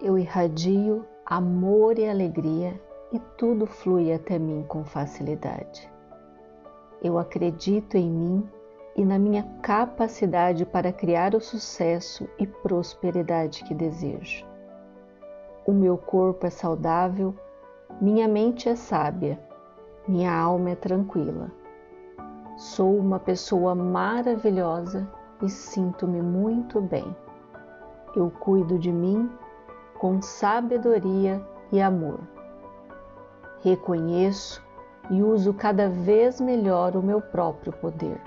Eu 0.00 0.18
irradio 0.18 1.06
amor 1.26 1.98
e 1.98 2.06
alegria 2.06 2.78
e 3.10 3.18
tudo 3.38 3.66
flui 3.66 4.12
até 4.12 4.38
mim 4.38 4.64
com 4.68 4.84
facilidade. 4.84 5.90
Eu 7.02 7.18
acredito 7.18 7.96
em 7.96 8.10
mim 8.10 8.48
e 8.94 9.04
na 9.04 9.18
minha 9.18 9.42
capacidade 9.62 10.66
para 10.66 10.92
criar 10.92 11.34
o 11.34 11.40
sucesso 11.40 12.28
e 12.38 12.46
prosperidade 12.46 13.64
que 13.64 13.74
desejo. 13.74 14.44
O 15.66 15.72
meu 15.72 15.96
corpo 15.96 16.46
é 16.46 16.50
saudável, 16.50 17.34
minha 18.00 18.28
mente 18.28 18.68
é 18.68 18.76
sábia, 18.76 19.38
minha 20.06 20.32
alma 20.32 20.70
é 20.70 20.74
tranquila. 20.76 21.50
Sou 22.56 22.98
uma 22.98 23.18
pessoa 23.18 23.74
maravilhosa 23.74 25.08
e 25.42 25.48
sinto-me 25.48 26.20
muito 26.20 26.80
bem. 26.80 27.16
Eu 28.14 28.30
cuido 28.30 28.78
de 28.78 28.92
mim 28.92 29.28
com 30.04 30.20
sabedoria 30.20 31.42
e 31.72 31.80
amor. 31.80 32.20
Reconheço 33.62 34.62
e 35.08 35.22
uso 35.22 35.54
cada 35.54 35.88
vez 35.88 36.42
melhor 36.42 36.94
o 36.94 37.02
meu 37.02 37.22
próprio 37.22 37.72
poder. 37.72 38.20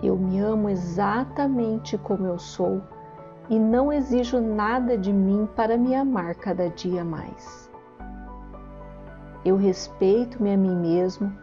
Eu 0.00 0.16
me 0.16 0.38
amo 0.38 0.68
exatamente 0.68 1.98
como 1.98 2.28
eu 2.28 2.38
sou 2.38 2.80
e 3.50 3.58
não 3.58 3.92
exijo 3.92 4.40
nada 4.40 4.96
de 4.96 5.12
mim 5.12 5.48
para 5.56 5.76
me 5.76 5.96
amar 5.96 6.36
cada 6.36 6.70
dia 6.70 7.04
mais. 7.04 7.68
Eu 9.44 9.56
respeito-me 9.56 10.54
a 10.54 10.56
mim 10.56 10.76
mesmo 10.76 11.36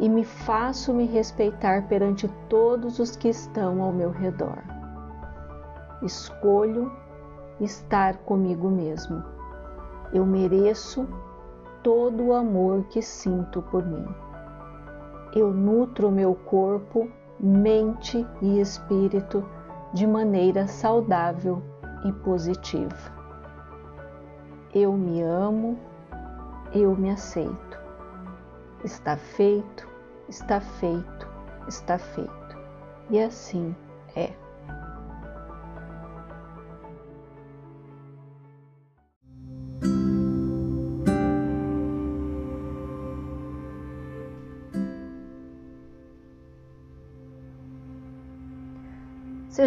e 0.00 0.08
me 0.08 0.24
faço 0.24 0.92
me 0.92 1.06
respeitar 1.06 1.86
perante 1.86 2.26
todos 2.48 2.98
os 2.98 3.14
que 3.14 3.28
estão 3.28 3.80
ao 3.80 3.92
meu 3.92 4.10
redor. 4.10 4.58
Escolho 6.02 7.05
estar 7.60 8.18
comigo 8.18 8.70
mesmo. 8.70 9.22
Eu 10.12 10.24
mereço 10.24 11.08
todo 11.82 12.24
o 12.24 12.32
amor 12.32 12.84
que 12.84 13.02
sinto 13.02 13.62
por 13.62 13.84
mim. 13.84 14.06
Eu 15.34 15.52
nutro 15.52 16.10
meu 16.10 16.34
corpo 16.34 17.08
mente 17.38 18.26
e 18.40 18.60
espírito 18.60 19.44
de 19.92 20.06
maneira 20.06 20.66
saudável 20.66 21.62
e 22.04 22.12
positiva. 22.12 23.14
Eu 24.74 24.92
me 24.92 25.22
amo, 25.22 25.78
eu 26.72 26.94
me 26.96 27.10
aceito. 27.10 27.78
Está 28.84 29.16
feito, 29.16 29.88
está 30.28 30.60
feito, 30.60 31.28
está 31.66 31.98
feito. 31.98 32.58
E 33.10 33.20
assim 33.20 33.74
é. 34.14 34.32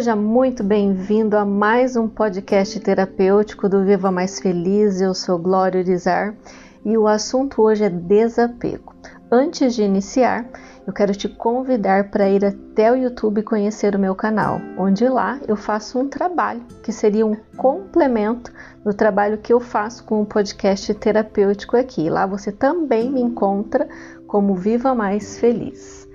Seja 0.00 0.16
muito 0.16 0.64
bem-vindo 0.64 1.36
a 1.36 1.44
mais 1.44 1.94
um 1.94 2.08
podcast 2.08 2.80
terapêutico 2.80 3.68
do 3.68 3.84
Viva 3.84 4.10
Mais 4.10 4.40
Feliz. 4.40 4.98
Eu 4.98 5.12
sou 5.12 5.38
Glória 5.38 5.82
Urizar 5.82 6.34
e 6.82 6.96
o 6.96 7.06
assunto 7.06 7.60
hoje 7.60 7.84
é 7.84 7.90
desapego. 7.90 8.94
Antes 9.30 9.74
de 9.74 9.82
iniciar, 9.82 10.46
eu 10.86 10.92
quero 10.94 11.12
te 11.12 11.28
convidar 11.28 12.10
para 12.10 12.30
ir 12.30 12.42
até 12.42 12.90
o 12.90 12.96
YouTube 12.96 13.42
conhecer 13.42 13.94
o 13.94 13.98
meu 13.98 14.14
canal, 14.14 14.58
onde 14.78 15.06
lá 15.06 15.38
eu 15.46 15.54
faço 15.54 15.98
um 15.98 16.08
trabalho 16.08 16.62
que 16.82 16.92
seria 16.92 17.26
um 17.26 17.36
complemento 17.58 18.50
do 18.82 18.94
trabalho 18.94 19.36
que 19.36 19.52
eu 19.52 19.60
faço 19.60 20.02
com 20.04 20.22
o 20.22 20.26
podcast 20.26 20.94
terapêutico 20.94 21.76
aqui. 21.76 22.08
Lá 22.08 22.24
você 22.24 22.50
também 22.50 23.10
me 23.10 23.20
encontra 23.20 23.86
como 24.26 24.54
Viva 24.54 24.94
Mais 24.94 25.38
Feliz. 25.38 26.08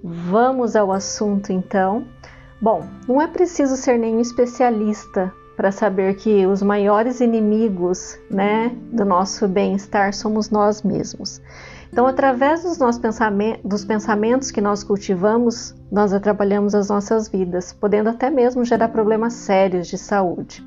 Vamos 0.00 0.76
ao 0.76 0.92
assunto 0.92 1.52
então. 1.52 2.06
Bom, 2.62 2.84
não 3.08 3.20
é 3.20 3.26
preciso 3.26 3.76
ser 3.76 3.98
nenhum 3.98 4.20
especialista 4.20 5.34
para 5.56 5.72
saber 5.72 6.14
que 6.14 6.46
os 6.46 6.62
maiores 6.62 7.18
inimigos 7.20 8.16
né, 8.30 8.68
do 8.92 9.04
nosso 9.04 9.48
bem-estar 9.48 10.14
somos 10.14 10.48
nós 10.48 10.80
mesmos. 10.84 11.42
Então, 11.92 12.06
através 12.06 12.62
dos 12.62 12.78
nossos 12.78 13.00
pensamentos, 13.00 13.60
dos 13.64 13.84
pensamentos 13.84 14.52
que 14.52 14.60
nós 14.60 14.84
cultivamos, 14.84 15.74
nós 15.90 16.12
atrapalhamos 16.12 16.72
as 16.72 16.88
nossas 16.88 17.28
vidas, 17.28 17.72
podendo 17.72 18.10
até 18.10 18.30
mesmo 18.30 18.64
gerar 18.64 18.90
problemas 18.90 19.32
sérios 19.32 19.88
de 19.88 19.98
saúde. 19.98 20.64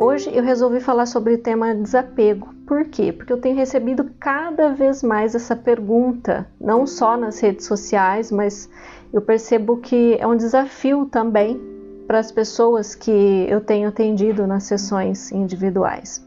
Hoje 0.00 0.30
eu 0.32 0.44
resolvi 0.44 0.78
falar 0.78 1.06
sobre 1.06 1.34
o 1.34 1.38
tema 1.38 1.74
desapego. 1.74 2.54
Por 2.64 2.84
quê? 2.84 3.12
Porque 3.12 3.32
eu 3.32 3.40
tenho 3.40 3.56
recebido 3.56 4.08
cada 4.20 4.68
vez 4.72 5.02
mais 5.02 5.34
essa 5.34 5.56
pergunta, 5.56 6.46
não 6.60 6.86
só 6.86 7.16
nas 7.16 7.40
redes 7.40 7.66
sociais, 7.66 8.30
mas 8.30 8.70
eu 9.12 9.20
percebo 9.22 9.78
que 9.78 10.16
é 10.20 10.26
um 10.26 10.36
desafio 10.36 11.06
também 11.06 11.60
para 12.06 12.18
as 12.18 12.32
pessoas 12.32 12.94
que 12.94 13.46
eu 13.48 13.60
tenho 13.60 13.88
atendido 13.88 14.46
nas 14.46 14.64
sessões 14.64 15.30
individuais. 15.30 16.26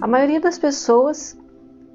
A 0.00 0.06
maioria 0.06 0.40
das 0.40 0.58
pessoas 0.58 1.38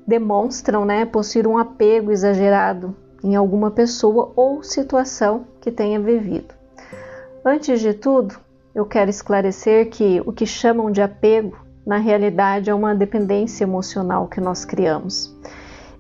demonstram 0.06 0.86
né, 0.86 1.06
possuir 1.06 1.46
um 1.46 1.58
apego 1.58 2.12
exagerado 2.12 2.96
em 3.24 3.36
alguma 3.36 3.72
pessoa 3.72 4.32
ou 4.36 4.64
situação 4.64 5.46
que 5.60 5.72
tenha 5.72 6.00
vivido. 6.00 6.54
Antes 7.44 7.82
de 7.82 7.94
tudo, 7.94 8.36
eu 8.74 8.86
quero 8.86 9.10
esclarecer 9.10 9.90
que 9.90 10.22
o 10.26 10.32
que 10.32 10.46
chamam 10.46 10.92
de 10.92 11.02
apego, 11.02 11.58
na 11.86 11.98
realidade, 11.98 12.70
é 12.70 12.74
uma 12.74 12.96
dependência 12.96 13.64
emocional 13.64 14.28
que 14.28 14.40
nós 14.40 14.66
criamos 14.66 15.36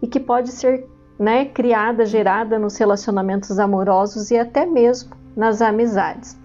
e 0.01 0.07
que 0.07 0.19
pode 0.19 0.51
ser 0.51 0.87
né, 1.19 1.45
criada, 1.45 2.05
gerada 2.05 2.57
nos 2.57 2.77
relacionamentos 2.77 3.59
amorosos 3.59 4.31
e 4.31 4.37
até 4.37 4.65
mesmo 4.65 5.11
nas 5.35 5.61
amizades. 5.61 6.37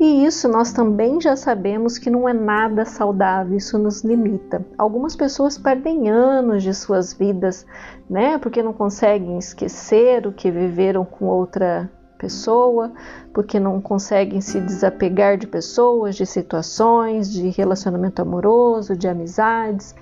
E 0.00 0.24
isso 0.24 0.48
nós 0.48 0.72
também 0.72 1.20
já 1.20 1.36
sabemos 1.36 1.98
que 1.98 2.10
não 2.10 2.28
é 2.28 2.32
nada 2.32 2.84
saudável, 2.84 3.56
isso 3.56 3.78
nos 3.78 4.02
limita. 4.02 4.64
Algumas 4.76 5.14
pessoas 5.14 5.56
perdem 5.56 6.08
anos 6.10 6.62
de 6.62 6.74
suas 6.74 7.12
vidas, 7.12 7.64
né, 8.10 8.38
porque 8.38 8.62
não 8.62 8.72
conseguem 8.72 9.38
esquecer 9.38 10.26
o 10.26 10.32
que 10.32 10.50
viveram 10.50 11.04
com 11.04 11.26
outra 11.26 11.88
pessoa, 12.18 12.92
porque 13.32 13.60
não 13.60 13.80
conseguem 13.80 14.40
se 14.40 14.60
desapegar 14.60 15.36
de 15.36 15.46
pessoas, 15.46 16.16
de 16.16 16.24
situações, 16.26 17.30
de 17.30 17.50
relacionamento 17.50 18.20
amoroso, 18.22 18.96
de 18.96 19.06
amizades. 19.06 19.94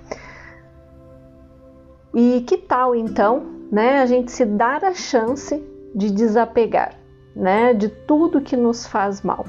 E 2.13 2.41
que 2.47 2.57
tal 2.57 2.95
então 2.95 3.62
né, 3.73 4.01
a 4.01 4.05
gente 4.05 4.31
se 4.31 4.45
dar 4.45 4.85
a 4.85 4.93
chance 4.93 5.59
de 5.95 6.11
desapegar, 6.11 6.93
né, 7.35 7.73
de 7.73 7.89
tudo 7.89 8.39
que 8.39 8.55
nos 8.55 8.85
faz 8.85 9.23
mal. 9.23 9.47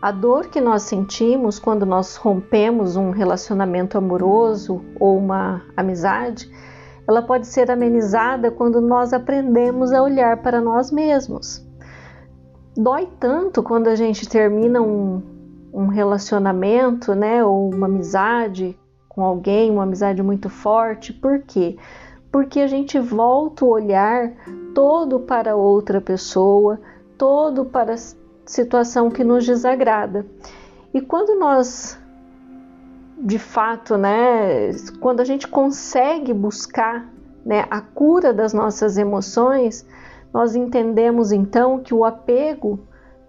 A 0.00 0.10
dor 0.10 0.46
que 0.48 0.62
nós 0.62 0.84
sentimos 0.84 1.58
quando 1.58 1.84
nós 1.84 2.16
rompemos 2.16 2.96
um 2.96 3.10
relacionamento 3.10 3.98
amoroso 3.98 4.82
ou 4.98 5.18
uma 5.18 5.60
amizade, 5.76 6.50
ela 7.06 7.20
pode 7.20 7.46
ser 7.46 7.70
amenizada 7.70 8.50
quando 8.50 8.80
nós 8.80 9.12
aprendemos 9.12 9.92
a 9.92 10.02
olhar 10.02 10.38
para 10.38 10.58
nós 10.58 10.90
mesmos. 10.90 11.62
Dói 12.74 13.10
tanto 13.20 13.62
quando 13.62 13.88
a 13.88 13.94
gente 13.94 14.26
termina 14.26 14.80
um, 14.80 15.22
um 15.70 15.86
relacionamento, 15.88 17.14
né, 17.14 17.44
ou 17.44 17.68
uma 17.74 17.88
amizade 17.88 18.74
com 19.06 19.22
alguém, 19.22 19.70
uma 19.70 19.82
amizade 19.82 20.22
muito 20.22 20.48
forte, 20.48 21.12
por 21.12 21.42
quê? 21.42 21.76
Porque 22.36 22.60
a 22.60 22.66
gente 22.66 22.98
volta 22.98 23.64
o 23.64 23.68
olhar 23.68 24.30
todo 24.74 25.20
para 25.20 25.56
outra 25.56 26.02
pessoa, 26.02 26.78
todo 27.16 27.64
para 27.64 27.94
a 27.94 27.98
situação 28.44 29.10
que 29.10 29.24
nos 29.24 29.46
desagrada. 29.46 30.26
E 30.92 31.00
quando 31.00 31.34
nós, 31.38 31.98
de 33.16 33.38
fato, 33.38 33.96
né, 33.96 34.70
quando 35.00 35.20
a 35.20 35.24
gente 35.24 35.48
consegue 35.48 36.34
buscar 36.34 37.10
né, 37.42 37.64
a 37.70 37.80
cura 37.80 38.34
das 38.34 38.52
nossas 38.52 38.98
emoções, 38.98 39.86
nós 40.30 40.54
entendemos 40.54 41.32
então 41.32 41.78
que 41.78 41.94
o 41.94 42.04
apego 42.04 42.78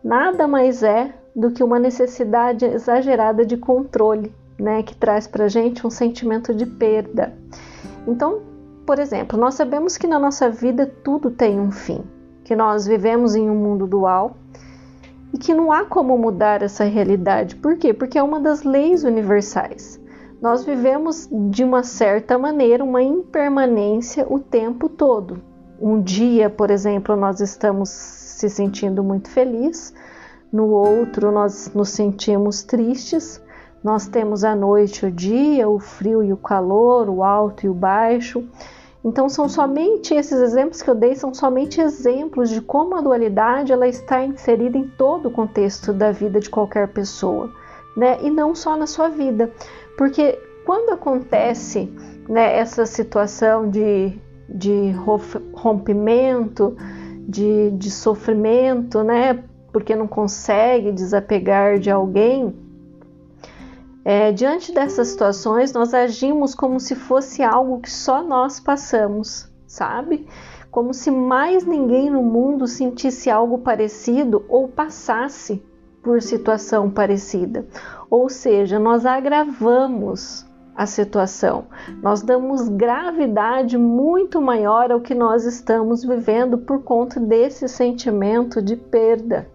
nada 0.03 0.49
mais 0.49 0.83
é 0.83 1.15
do 1.33 1.49
que 1.51 1.63
uma 1.63 1.79
necessidade 1.79 2.65
exagerada 2.65 3.45
de 3.45 3.55
controle, 3.55 4.35
né, 4.59 4.83
que 4.83 4.97
traz 4.97 5.27
para 5.27 5.47
gente 5.47 5.87
um 5.87 5.89
sentimento 5.89 6.53
de 6.53 6.65
perda. 6.65 7.33
Então, 8.05 8.46
por 8.87 8.99
exemplo, 8.99 9.37
nós 9.37 9.55
sabemos 9.55 9.97
que 9.97 10.07
na 10.07 10.17
nossa 10.17 10.49
vida 10.49 10.89
tudo 11.03 11.29
tem 11.29 11.59
um 11.59 11.71
fim, 11.71 12.05
que 12.45 12.55
nós 12.55 12.87
vivemos 12.87 13.35
em 13.35 13.49
um 13.49 13.55
mundo 13.55 13.85
dual 13.85 14.37
e 15.33 15.37
que 15.37 15.53
não 15.53 15.73
há 15.73 15.83
como 15.83 16.17
mudar 16.17 16.63
essa 16.63 16.85
realidade. 16.85 17.57
Por 17.57 17.75
quê? 17.75 17.93
Porque 17.93 18.17
é 18.17 18.23
uma 18.23 18.39
das 18.39 18.63
leis 18.63 19.03
universais. 19.03 19.99
Nós 20.41 20.63
vivemos 20.63 21.27
de 21.49 21.65
uma 21.65 21.83
certa 21.83 22.37
maneira 22.37 22.81
uma 22.81 23.03
impermanência 23.03 24.25
o 24.29 24.39
tempo 24.39 24.87
todo. 24.87 25.41
Um 25.81 26.01
dia, 26.01 26.49
por 26.49 26.71
exemplo, 26.71 27.13
nós 27.17 27.41
estamos 27.41 27.89
se 27.89 28.49
sentindo 28.49 29.03
muito 29.03 29.29
felizes, 29.29 29.93
no 30.49 30.67
outro 30.67 31.29
nós 31.29 31.73
nos 31.73 31.89
sentimos 31.89 32.63
tristes. 32.63 33.43
Nós 33.83 34.07
temos 34.07 34.43
a 34.43 34.55
noite, 34.55 35.05
o 35.05 35.11
dia, 35.11 35.67
o 35.69 35.77
frio 35.77 36.23
e 36.23 36.31
o 36.31 36.37
calor, 36.37 37.09
o 37.09 37.21
alto 37.23 37.65
e 37.65 37.69
o 37.69 37.73
baixo. 37.73 38.43
Então 39.07 39.29
são 39.29 39.47
somente 39.47 40.13
esses 40.13 40.37
exemplos 40.37 40.81
que 40.81 40.89
eu 40.89 40.95
dei 40.95 41.15
são 41.15 41.33
somente 41.33 41.79
exemplos 41.79 42.49
de 42.49 42.59
como 42.59 42.93
a 42.93 42.99
dualidade 42.99 43.71
ela 43.71 43.87
está 43.87 44.21
inserida 44.21 44.77
em 44.77 44.85
todo 44.85 45.29
o 45.29 45.31
contexto 45.31 45.93
da 45.93 46.11
vida 46.11 46.41
de 46.41 46.49
qualquer 46.49 46.89
pessoa, 46.89 47.49
né? 47.95 48.17
E 48.21 48.29
não 48.29 48.53
só 48.53 48.75
na 48.75 48.85
sua 48.85 49.07
vida, 49.07 49.49
porque 49.97 50.37
quando 50.65 50.89
acontece 50.89 51.89
né, 52.27 52.57
essa 52.57 52.85
situação 52.85 53.69
de, 53.69 54.11
de 54.49 54.93
rompimento, 55.53 56.75
de, 57.25 57.71
de 57.71 57.89
sofrimento, 57.89 59.03
né? 59.03 59.41
Porque 59.71 59.95
não 59.95 60.05
consegue 60.05 60.91
desapegar 60.91 61.79
de 61.79 61.89
alguém, 61.89 62.53
é, 64.09 64.31
diante 64.31 64.71
dessas 64.71 65.09
situações, 65.09 65.73
nós 65.73 65.93
agimos 65.93 66.55
como 66.55 66.79
se 66.79 66.95
fosse 66.95 67.43
algo 67.43 67.81
que 67.81 67.91
só 67.91 68.23
nós 68.23 68.57
passamos, 68.57 69.51
sabe? 69.67 70.25
Como 70.71 70.93
se 70.93 71.11
mais 71.11 71.65
ninguém 71.65 72.09
no 72.09 72.23
mundo 72.23 72.67
sentisse 72.67 73.29
algo 73.29 73.57
parecido 73.57 74.45
ou 74.47 74.69
passasse 74.69 75.61
por 76.01 76.21
situação 76.21 76.89
parecida. 76.89 77.67
Ou 78.09 78.29
seja, 78.29 78.79
nós 78.79 79.05
agravamos 79.05 80.47
a 80.73 80.85
situação, 80.85 81.65
nós 82.01 82.21
damos 82.21 82.69
gravidade 82.69 83.77
muito 83.77 84.39
maior 84.41 84.89
ao 84.89 85.01
que 85.01 85.13
nós 85.13 85.43
estamos 85.43 86.05
vivendo 86.05 86.57
por 86.59 86.81
conta 86.81 87.19
desse 87.19 87.67
sentimento 87.67 88.61
de 88.61 88.77
perda. 88.77 89.49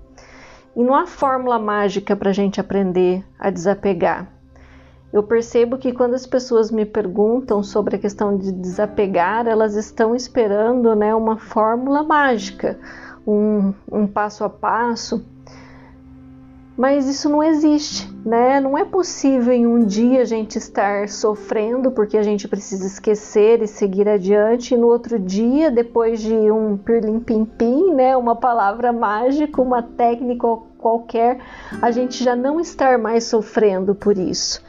E 0.76 0.84
não 0.84 0.94
há 0.94 1.06
fórmula 1.06 1.58
mágica 1.58 2.14
para 2.14 2.28
a 2.28 2.34
gente 2.34 2.60
aprender 2.60 3.24
a 3.38 3.48
desapegar. 3.48 4.31
Eu 5.12 5.22
percebo 5.22 5.76
que 5.76 5.92
quando 5.92 6.14
as 6.14 6.26
pessoas 6.26 6.70
me 6.70 6.86
perguntam 6.86 7.62
sobre 7.62 7.96
a 7.96 7.98
questão 7.98 8.34
de 8.38 8.50
desapegar, 8.50 9.46
elas 9.46 9.74
estão 9.76 10.16
esperando 10.16 10.96
né, 10.96 11.14
uma 11.14 11.36
fórmula 11.36 12.02
mágica, 12.02 12.78
um, 13.26 13.74
um 13.90 14.06
passo 14.06 14.42
a 14.42 14.48
passo. 14.48 15.22
Mas 16.74 17.06
isso 17.06 17.28
não 17.28 17.42
existe, 17.42 18.10
né? 18.24 18.58
Não 18.58 18.78
é 18.78 18.84
possível 18.86 19.52
em 19.52 19.66
um 19.66 19.84
dia 19.84 20.22
a 20.22 20.24
gente 20.24 20.56
estar 20.56 21.06
sofrendo 21.10 21.90
porque 21.90 22.16
a 22.16 22.22
gente 22.22 22.48
precisa 22.48 22.86
esquecer 22.86 23.60
e 23.60 23.66
seguir 23.68 24.08
adiante, 24.08 24.72
e 24.72 24.78
no 24.78 24.86
outro 24.86 25.18
dia, 25.18 25.70
depois 25.70 26.22
de 26.22 26.32
um 26.50 26.78
pirlim-pim-pim, 26.78 27.92
né? 27.92 28.16
Uma 28.16 28.34
palavra 28.34 28.90
mágica, 28.90 29.60
uma 29.60 29.82
técnica 29.82 30.48
qualquer, 30.78 31.38
a 31.82 31.90
gente 31.90 32.24
já 32.24 32.34
não 32.34 32.58
estar 32.58 32.98
mais 32.98 33.24
sofrendo 33.24 33.94
por 33.94 34.16
isso 34.16 34.62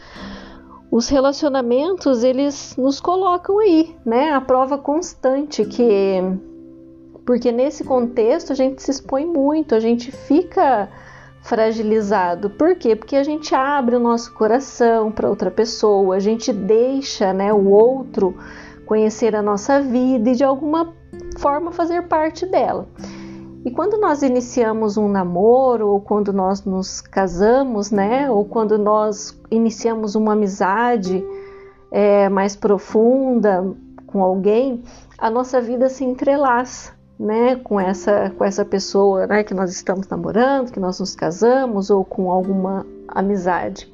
os 0.93 1.09
relacionamentos 1.09 2.23
eles 2.23 2.75
nos 2.77 3.01
colocam 3.01 3.57
aí, 3.57 3.95
né? 4.05 4.31
A 4.31 4.39
prova 4.39 4.77
constante 4.77 5.65
que 5.65 6.21
porque 7.25 7.51
nesse 7.51 7.83
contexto 7.83 8.51
a 8.51 8.55
gente 8.55 8.79
se 8.79 8.91
expõe 8.91 9.25
muito, 9.25 9.73
a 9.73 9.79
gente 9.79 10.11
fica 10.11 10.87
fragilizado. 11.41 12.47
Por 12.47 12.75
quê? 12.75 12.95
Porque 12.95 13.15
a 13.15 13.23
gente 13.23 13.55
abre 13.55 13.95
o 13.95 13.99
nosso 13.99 14.35
coração 14.35 15.11
para 15.11 15.27
outra 15.27 15.49
pessoa, 15.49 16.15
a 16.15 16.19
gente 16.19 16.53
deixa, 16.53 17.33
né, 17.33 17.51
o 17.51 17.71
outro 17.71 18.37
conhecer 18.85 19.35
a 19.35 19.41
nossa 19.41 19.81
vida 19.81 20.29
e 20.29 20.35
de 20.35 20.43
alguma 20.43 20.93
forma 21.39 21.71
fazer 21.71 22.03
parte 22.03 22.45
dela. 22.45 22.87
E 23.65 23.71
quando 23.71 23.97
nós 23.97 24.21
iniciamos 24.21 24.97
um 24.97 25.07
namoro, 25.07 25.87
ou 25.87 26.01
quando 26.01 26.33
nós 26.33 26.65
nos 26.65 26.99
casamos, 26.99 27.91
né, 27.91 28.29
ou 28.29 28.43
quando 28.43 28.77
nós 28.77 29.39
iniciamos 29.49 30.15
uma 30.15 30.33
amizade 30.33 31.25
é, 31.89 32.27
mais 32.27 32.57
profunda 32.57 33.65
com 34.05 34.21
alguém, 34.21 34.83
a 35.17 35.29
nossa 35.29 35.61
vida 35.61 35.87
se 35.87 36.03
entrelaça, 36.03 36.91
né, 37.17 37.55
com 37.55 37.79
essa 37.79 38.33
com 38.37 38.43
essa 38.43 38.65
pessoa, 38.65 39.27
né, 39.27 39.43
que 39.43 39.53
nós 39.53 39.71
estamos 39.71 40.09
namorando, 40.09 40.69
que 40.69 40.79
nós 40.79 40.99
nos 40.99 41.15
casamos, 41.15 41.89
ou 41.89 42.03
com 42.03 42.29
alguma 42.29 42.85
amizade. 43.07 43.89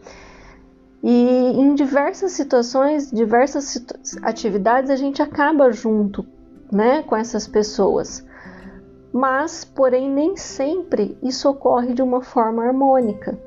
E 1.04 1.52
em 1.62 1.76
diversas 1.76 2.32
situações, 2.32 3.12
diversas 3.12 3.66
situ 3.66 3.94
atividades, 4.24 4.90
a 4.90 4.96
gente 4.96 5.22
acaba 5.22 5.72
junto, 5.72 6.26
né, 6.72 7.04
com 7.04 7.16
essas 7.16 7.48
pessoas 7.48 8.28
mas, 9.12 9.64
porém, 9.64 10.10
nem 10.10 10.36
sempre 10.38 11.18
isso 11.22 11.50
ocorre 11.50 11.94
de 11.94 12.02
uma 12.02 12.22
forma 12.22 12.64
harmônica. 12.64 13.38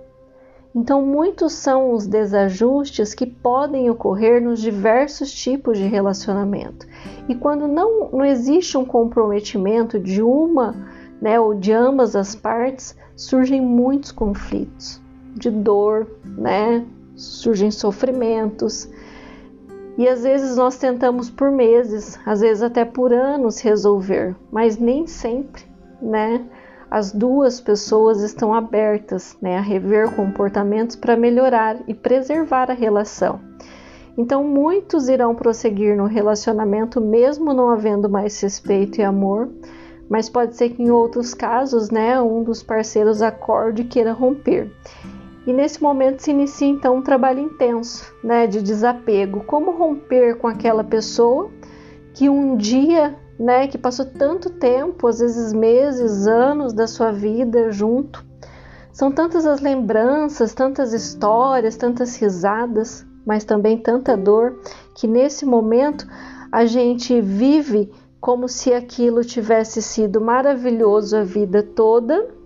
Então, 0.74 1.04
muitos 1.04 1.52
são 1.52 1.92
os 1.92 2.06
desajustes 2.06 3.12
que 3.12 3.26
podem 3.26 3.90
ocorrer 3.90 4.42
nos 4.42 4.60
diversos 4.60 5.30
tipos 5.32 5.76
de 5.76 5.84
relacionamento. 5.84 6.86
E 7.28 7.34
quando 7.34 7.68
não, 7.68 8.10
não 8.10 8.24
existe 8.24 8.78
um 8.78 8.84
comprometimento 8.84 9.98
de 9.98 10.22
uma 10.22 10.74
né, 11.20 11.38
ou 11.38 11.54
de 11.54 11.72
ambas 11.72 12.16
as 12.16 12.34
partes, 12.34 12.96
surgem 13.14 13.60
muitos 13.60 14.10
conflitos 14.10 15.00
de 15.34 15.50
dor, 15.50 16.06
né? 16.24 16.84
surgem 17.14 17.70
sofrimentos, 17.70 18.88
e 19.98 20.08
às 20.08 20.22
vezes 20.22 20.56
nós 20.56 20.78
tentamos 20.78 21.28
por 21.28 21.50
meses, 21.50 22.18
às 22.24 22.40
vezes 22.40 22.62
até 22.62 22.84
por 22.84 23.12
anos 23.12 23.60
resolver, 23.60 24.34
mas 24.50 24.78
nem 24.78 25.06
sempre, 25.06 25.62
né? 26.00 26.44
As 26.90 27.10
duas 27.10 27.60
pessoas 27.60 28.20
estão 28.20 28.52
abertas, 28.52 29.36
né, 29.40 29.56
a 29.56 29.62
rever 29.62 30.14
comportamentos 30.14 30.94
para 30.94 31.16
melhorar 31.16 31.78
e 31.88 31.94
preservar 31.94 32.70
a 32.70 32.74
relação. 32.74 33.40
Então, 34.16 34.44
muitos 34.44 35.08
irão 35.08 35.34
prosseguir 35.34 35.96
no 35.96 36.04
relacionamento 36.04 37.00
mesmo 37.00 37.54
não 37.54 37.70
havendo 37.70 38.10
mais 38.10 38.38
respeito 38.40 39.00
e 39.00 39.02
amor, 39.02 39.48
mas 40.08 40.28
pode 40.28 40.54
ser 40.54 40.68
que 40.70 40.82
em 40.82 40.90
outros 40.90 41.32
casos, 41.32 41.90
né, 41.90 42.20
um 42.20 42.42
dos 42.42 42.62
parceiros 42.62 43.22
acorde 43.22 43.80
e 43.80 43.86
queira 43.86 44.12
romper. 44.12 44.70
E 45.46 45.52
nesse 45.52 45.82
momento 45.82 46.20
se 46.20 46.30
inicia 46.30 46.68
então 46.68 46.96
um 46.96 47.02
trabalho 47.02 47.40
intenso, 47.40 48.12
né, 48.22 48.46
de 48.46 48.62
desapego, 48.62 49.42
como 49.44 49.72
romper 49.72 50.36
com 50.38 50.46
aquela 50.46 50.84
pessoa 50.84 51.50
que 52.14 52.28
um 52.28 52.56
dia, 52.56 53.16
né, 53.38 53.66
que 53.66 53.76
passou 53.76 54.06
tanto 54.06 54.50
tempo, 54.50 55.08
às 55.08 55.18
vezes 55.18 55.52
meses, 55.52 56.26
anos 56.26 56.72
da 56.72 56.86
sua 56.86 57.10
vida 57.10 57.72
junto. 57.72 58.24
São 58.92 59.10
tantas 59.10 59.46
as 59.46 59.60
lembranças, 59.60 60.54
tantas 60.54 60.92
histórias, 60.92 61.76
tantas 61.76 62.14
risadas, 62.16 63.04
mas 63.26 63.42
também 63.42 63.78
tanta 63.78 64.16
dor 64.16 64.60
que 64.94 65.08
nesse 65.08 65.44
momento 65.44 66.06
a 66.52 66.66
gente 66.66 67.20
vive 67.20 67.90
como 68.20 68.48
se 68.48 68.72
aquilo 68.72 69.24
tivesse 69.24 69.82
sido 69.82 70.20
maravilhoso 70.20 71.16
a 71.16 71.24
vida 71.24 71.62
toda 71.62 72.41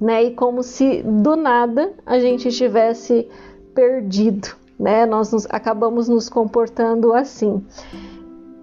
né? 0.00 0.24
E 0.24 0.30
como 0.32 0.62
se 0.62 1.02
do 1.02 1.36
nada 1.36 1.92
a 2.04 2.18
gente 2.18 2.50
tivesse 2.50 3.28
perdido, 3.74 4.48
né? 4.78 5.06
Nós 5.06 5.32
nos, 5.32 5.46
acabamos 5.50 6.08
nos 6.08 6.28
comportando 6.28 7.12
assim. 7.12 7.64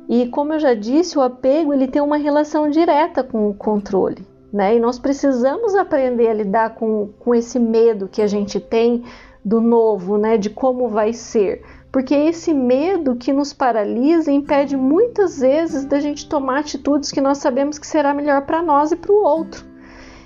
E 0.10 0.28
como 0.28 0.54
eu 0.54 0.60
já 0.60 0.74
disse, 0.74 1.18
o 1.18 1.22
apego 1.22 1.74
ele 1.74 1.88
tem 1.88 2.02
uma 2.02 2.18
relação 2.18 2.70
direta 2.70 3.24
com 3.24 3.50
o 3.50 3.54
controle, 3.54 4.26
né? 4.52 4.76
E 4.76 4.80
nós 4.80 5.00
precisamos 5.00 5.76
aprender 5.76 6.28
a 6.28 6.34
lidar 6.34 6.76
com, 6.76 7.10
com 7.20 7.34
esse 7.34 7.60
medo 7.60 8.08
que 8.08 8.22
a 8.22 8.28
gente 8.28 8.60
tem 8.60 9.04
do 9.44 9.60
novo, 9.60 10.18
né? 10.18 10.38
De 10.38 10.50
como 10.50 10.88
vai 10.88 11.14
ser. 11.14 11.64
Porque 11.92 12.16
esse 12.16 12.54
medo 12.56 13.16
que 13.16 13.32
nos 13.32 13.54
paralisa 13.54 14.32
impede 14.32 14.76
muitas 14.76 15.40
vezes 15.40 15.86
da 15.86 16.00
gente 16.00 16.28
tomar 16.28 16.62
atitudes 16.62 17.12
que 17.12 17.22
nós 17.22 17.38
sabemos 17.38 17.78
que 17.78 17.86
será 17.86 18.16
melhor 18.16 18.48
para 18.48 18.64
nós 18.64 18.92
e 18.92 18.96
para 18.96 19.12
o 19.12 19.24
outro. 19.24 19.73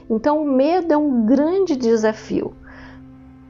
Então, 0.09 0.41
o 0.41 0.49
medo 0.49 0.93
é 0.93 0.97
um 0.97 1.25
grande 1.25 1.75
desafio, 1.75 2.53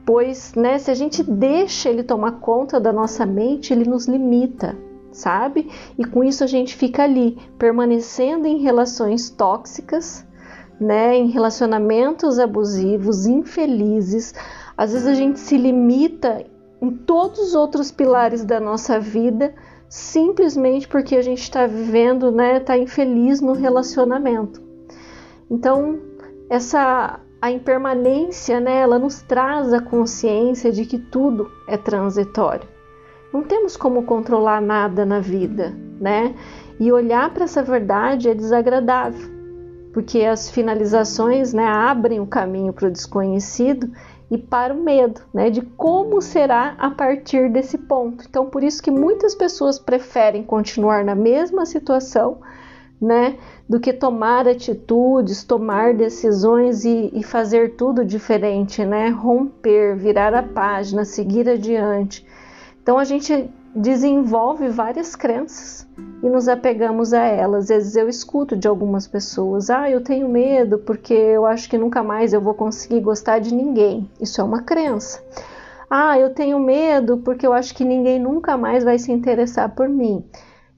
pois 0.04 0.54
né, 0.54 0.78
se 0.78 0.90
a 0.90 0.94
gente 0.94 1.22
deixa 1.22 1.88
ele 1.88 2.02
tomar 2.02 2.40
conta 2.40 2.80
da 2.80 2.92
nossa 2.92 3.24
mente, 3.24 3.72
ele 3.72 3.88
nos 3.88 4.06
limita, 4.06 4.76
sabe? 5.12 5.70
E 5.96 6.04
com 6.04 6.24
isso 6.24 6.42
a 6.42 6.46
gente 6.46 6.74
fica 6.74 7.04
ali, 7.04 7.38
permanecendo 7.58 8.46
em 8.46 8.58
relações 8.58 9.30
tóxicas, 9.30 10.26
né, 10.80 11.16
em 11.16 11.28
relacionamentos 11.28 12.38
abusivos, 12.38 13.26
infelizes. 13.26 14.34
Às 14.76 14.92
vezes 14.92 15.06
a 15.06 15.14
gente 15.14 15.38
se 15.40 15.56
limita 15.56 16.44
em 16.80 16.90
todos 16.90 17.38
os 17.38 17.54
outros 17.54 17.90
pilares 17.90 18.44
da 18.44 18.60
nossa 18.60 18.98
vida 18.98 19.54
simplesmente 19.88 20.86
porque 20.86 21.16
a 21.16 21.22
gente 21.22 21.42
está 21.42 21.66
vivendo, 21.66 22.30
né, 22.30 22.58
está 22.58 22.76
infeliz 22.76 23.40
no 23.40 23.52
relacionamento. 23.52 24.62
Então, 25.50 25.98
essa 26.48 27.20
a 27.40 27.50
impermanência, 27.50 28.58
né, 28.58 28.80
ela 28.80 28.98
nos 28.98 29.22
traz 29.22 29.72
a 29.72 29.80
consciência 29.80 30.72
de 30.72 30.84
que 30.84 30.98
tudo 30.98 31.50
é 31.68 31.76
transitório. 31.76 32.68
Não 33.32 33.42
temos 33.42 33.76
como 33.76 34.02
controlar 34.02 34.60
nada 34.60 35.06
na 35.06 35.20
vida, 35.20 35.72
né? 36.00 36.34
E 36.80 36.90
olhar 36.90 37.32
para 37.32 37.44
essa 37.44 37.62
verdade 37.62 38.28
é 38.28 38.34
desagradável, 38.34 39.28
porque 39.92 40.24
as 40.24 40.50
finalizações, 40.50 41.52
né, 41.52 41.64
abrem 41.64 42.20
o 42.20 42.26
caminho 42.26 42.72
para 42.72 42.88
o 42.88 42.90
desconhecido 42.90 43.90
e 44.30 44.36
para 44.36 44.74
o 44.74 44.82
medo, 44.82 45.20
né, 45.32 45.50
de 45.50 45.62
como 45.62 46.20
será 46.20 46.74
a 46.78 46.90
partir 46.90 47.50
desse 47.50 47.78
ponto. 47.78 48.24
Então, 48.28 48.46
por 48.46 48.62
isso 48.62 48.82
que 48.82 48.90
muitas 48.90 49.34
pessoas 49.34 49.78
preferem 49.78 50.42
continuar 50.42 51.04
na 51.04 51.14
mesma 51.14 51.64
situação, 51.66 52.38
né, 53.00 53.36
do 53.68 53.78
que 53.78 53.92
tomar 53.92 54.48
atitudes, 54.48 55.44
tomar 55.44 55.94
decisões 55.94 56.84
e, 56.84 57.10
e 57.12 57.22
fazer 57.22 57.76
tudo 57.76 58.04
diferente, 58.04 58.84
né, 58.84 59.08
romper, 59.08 59.96
virar 59.96 60.34
a 60.34 60.42
página, 60.42 61.04
seguir 61.04 61.48
adiante. 61.48 62.26
Então, 62.82 62.98
a 62.98 63.04
gente 63.04 63.50
desenvolve 63.74 64.68
várias 64.68 65.14
crenças 65.14 65.86
e 66.22 66.28
nos 66.28 66.48
apegamos 66.48 67.12
a 67.12 67.22
elas. 67.22 67.64
Às 67.64 67.68
vezes 67.68 67.96
eu 67.96 68.08
escuto 68.08 68.56
de 68.56 68.66
algumas 68.66 69.06
pessoas: 69.06 69.70
"Ah, 69.70 69.90
eu 69.90 70.02
tenho 70.02 70.28
medo 70.28 70.78
porque 70.78 71.14
eu 71.14 71.46
acho 71.46 71.68
que 71.68 71.78
nunca 71.78 72.02
mais 72.02 72.32
eu 72.32 72.40
vou 72.40 72.54
conseguir 72.54 73.00
gostar 73.00 73.38
de 73.38 73.54
ninguém". 73.54 74.10
Isso 74.20 74.40
é 74.40 74.44
uma 74.44 74.62
crença. 74.62 75.22
"Ah, 75.90 76.18
eu 76.18 76.34
tenho 76.34 76.58
medo 76.58 77.18
porque 77.18 77.46
eu 77.46 77.52
acho 77.52 77.74
que 77.74 77.84
ninguém 77.84 78.18
nunca 78.18 78.56
mais 78.56 78.84
vai 78.84 78.98
se 78.98 79.12
interessar 79.12 79.74
por 79.74 79.88
mim". 79.88 80.24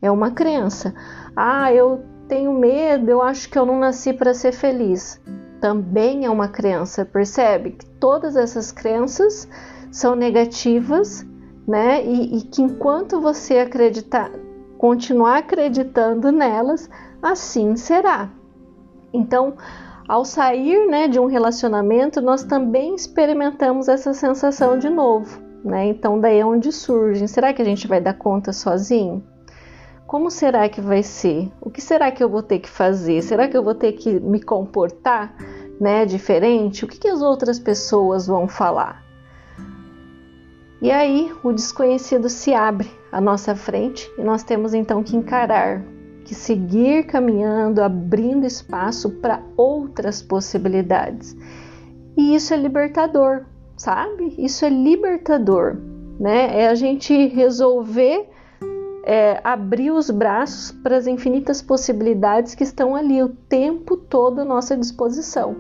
É 0.03 0.11
uma 0.11 0.31
crença. 0.33 0.95
"Ah, 1.37 1.73
eu 1.73 2.01
tenho 2.31 2.53
medo, 2.53 3.11
eu 3.11 3.21
acho 3.21 3.51
que 3.51 3.59
eu 3.59 3.67
não 3.67 3.79
nasci 3.79 4.13
para 4.13 4.33
ser 4.33 4.53
feliz". 4.53 5.21
Também 5.61 6.25
é 6.25 6.31
uma 6.31 6.49
crença, 6.49 7.05
percebe? 7.05 7.73
Que 7.73 7.85
todas 7.85 8.37
essas 8.37 8.73
crenças 8.73 9.47
são 9.91 10.17
negativas 10.17 11.27
né? 11.71 12.05
E, 12.05 12.39
e 12.39 12.43
que 12.43 12.63
enquanto 12.63 13.21
você 13.21 13.59
acreditar, 13.59 14.31
continuar 14.77 15.39
acreditando 15.39 16.33
nelas, 16.33 16.91
assim 17.23 17.77
será. 17.77 18.29
Então, 19.13 19.55
ao 20.09 20.25
sair 20.25 20.89
né, 20.89 21.07
de 21.07 21.21
um 21.21 21.27
relacionamento, 21.27 22.21
nós 22.21 22.43
também 22.43 22.97
experimentamos 22.97 23.89
essa 23.89 24.13
sensação 24.13 24.79
de 24.79 24.91
novo. 24.91 25.41
Né? 25.65 25.87
Então, 25.87 26.19
daí 26.19 26.41
é 26.41 26.45
onde 26.45 26.73
surge: 26.73 27.29
será 27.29 27.53
que 27.53 27.63
a 27.63 27.65
gente 27.65 27.87
vai 27.87 28.01
dar 28.01 28.15
conta 28.15 28.53
sozinho? 28.53 29.23
Como 30.11 30.29
será 30.29 30.69
que 30.69 30.81
vai 30.81 31.05
ser? 31.05 31.49
O 31.61 31.71
que 31.71 31.81
será 31.81 32.11
que 32.11 32.21
eu 32.21 32.29
vou 32.29 32.43
ter 32.43 32.59
que 32.59 32.69
fazer? 32.69 33.23
Será 33.23 33.47
que 33.47 33.57
eu 33.57 33.63
vou 33.63 33.77
ter 33.77 33.93
que 33.93 34.19
me 34.19 34.43
comportar 34.43 35.33
né, 35.81 36.05
diferente? 36.05 36.85
O 36.85 36.89
que, 36.89 36.99
que 36.99 37.07
as 37.07 37.23
outras 37.23 37.61
pessoas 37.61 38.27
vão 38.27 38.49
falar? 38.49 39.05
E 40.83 40.91
aí 40.91 41.33
o 41.45 41.53
desconhecido 41.53 42.29
se 42.29 42.53
abre 42.53 42.91
à 43.13 43.21
nossa 43.21 43.55
frente 43.55 44.11
e 44.19 44.25
nós 44.25 44.43
temos 44.43 44.75
então 44.75 45.01
que 45.01 45.17
encarar, 45.17 45.81
que 46.25 46.35
seguir 46.35 47.07
caminhando, 47.07 47.81
abrindo 47.81 48.45
espaço 48.45 49.11
para 49.11 49.41
outras 49.57 50.21
possibilidades. 50.21 51.37
E 52.17 52.35
isso 52.35 52.53
é 52.53 52.57
libertador, 52.57 53.45
sabe? 53.77 54.35
Isso 54.37 54.65
é 54.65 54.71
libertador, 54.71 55.77
né? 56.19 56.63
É 56.63 56.67
a 56.67 56.75
gente 56.75 57.29
resolver 57.29 58.29
é, 59.05 59.41
abrir 59.43 59.91
os 59.91 60.11
braços 60.11 60.73
para 60.73 60.97
as 60.97 61.07
infinitas 61.07 61.63
possibilidades 61.63 62.55
que 62.55 62.65
estão 62.65 62.95
ali 62.95 63.23
o 63.23 63.29
tempo 63.29 63.97
todo 63.97 64.41
à 64.41 64.45
nossa 64.45 64.77
disposição. 64.77 65.57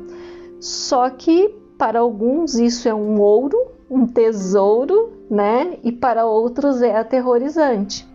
Só 0.61 1.09
que 1.11 1.49
para 1.79 2.01
alguns 2.01 2.55
isso 2.55 2.89
é 2.89 2.95
um 2.95 3.21
ouro, 3.21 3.59
um 3.91 4.07
tesouro, 4.07 5.13
né? 5.31 5.79
E 5.83 5.91
para 5.91 6.27
outros 6.27 6.83
é 6.83 6.97
aterrorizante. 6.97 8.07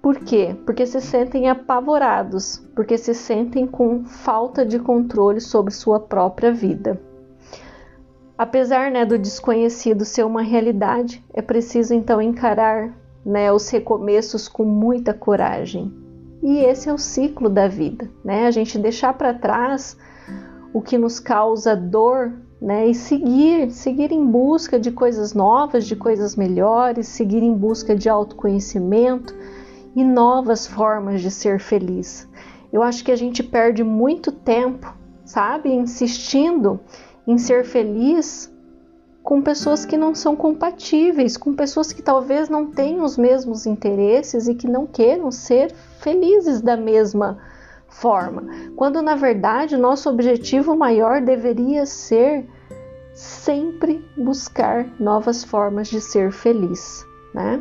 Por 0.00 0.20
quê? 0.20 0.56
Porque 0.64 0.86
se 0.86 1.00
sentem 1.00 1.50
apavorados, 1.50 2.64
porque 2.74 2.96
se 2.96 3.12
sentem 3.12 3.66
com 3.66 4.04
falta 4.04 4.64
de 4.64 4.78
controle 4.78 5.40
sobre 5.40 5.74
sua 5.74 5.98
própria 5.98 6.52
vida. 6.52 7.00
Apesar 8.38 8.90
né, 8.90 9.04
do 9.04 9.18
desconhecido 9.18 10.04
ser 10.04 10.24
uma 10.24 10.42
realidade, 10.42 11.24
é 11.34 11.42
preciso 11.42 11.92
então 11.92 12.22
encarar 12.22 12.94
né, 13.28 13.52
os 13.52 13.68
recomeços 13.68 14.48
com 14.48 14.64
muita 14.64 15.14
coragem. 15.14 15.92
E 16.42 16.58
esse 16.58 16.88
é 16.88 16.92
o 16.92 16.98
ciclo 16.98 17.48
da 17.48 17.68
vida, 17.68 18.10
né? 18.24 18.46
A 18.46 18.50
gente 18.50 18.78
deixar 18.78 19.12
para 19.12 19.34
trás 19.34 19.96
o 20.72 20.80
que 20.80 20.96
nos 20.96 21.20
causa 21.20 21.76
dor 21.76 22.32
né? 22.60 22.88
E 22.88 22.94
seguir, 22.94 23.70
seguir 23.70 24.10
em 24.10 24.24
busca 24.24 24.78
de 24.78 24.90
coisas 24.90 25.32
novas, 25.32 25.86
de 25.86 25.94
coisas 25.94 26.34
melhores, 26.34 27.06
seguir 27.06 27.42
em 27.42 27.54
busca 27.54 27.94
de 27.94 28.08
autoconhecimento 28.08 29.34
e 29.94 30.02
novas 30.02 30.66
formas 30.66 31.20
de 31.20 31.30
ser 31.30 31.60
feliz. 31.60 32.28
Eu 32.72 32.82
acho 32.82 33.04
que 33.04 33.12
a 33.12 33.16
gente 33.16 33.42
perde 33.42 33.82
muito 33.84 34.32
tempo, 34.32 34.92
sabe, 35.24 35.72
insistindo 35.72 36.80
em 37.26 37.38
ser 37.38 37.64
feliz 37.64 38.52
com 39.28 39.42
pessoas 39.42 39.84
que 39.84 39.98
não 39.98 40.14
são 40.14 40.34
compatíveis, 40.34 41.36
com 41.36 41.52
pessoas 41.52 41.92
que 41.92 42.00
talvez 42.00 42.48
não 42.48 42.64
tenham 42.64 43.04
os 43.04 43.18
mesmos 43.18 43.66
interesses 43.66 44.48
e 44.48 44.54
que 44.54 44.66
não 44.66 44.86
queiram 44.86 45.30
ser 45.30 45.70
felizes 46.00 46.62
da 46.62 46.78
mesma 46.78 47.36
forma, 47.90 48.46
quando 48.74 49.02
na 49.02 49.14
verdade 49.16 49.76
nosso 49.76 50.08
objetivo 50.08 50.74
maior 50.74 51.20
deveria 51.20 51.84
ser 51.84 52.46
sempre 53.12 54.02
buscar 54.16 54.86
novas 54.98 55.44
formas 55.44 55.88
de 55.88 56.00
ser 56.00 56.32
feliz. 56.32 57.04
Né? 57.34 57.60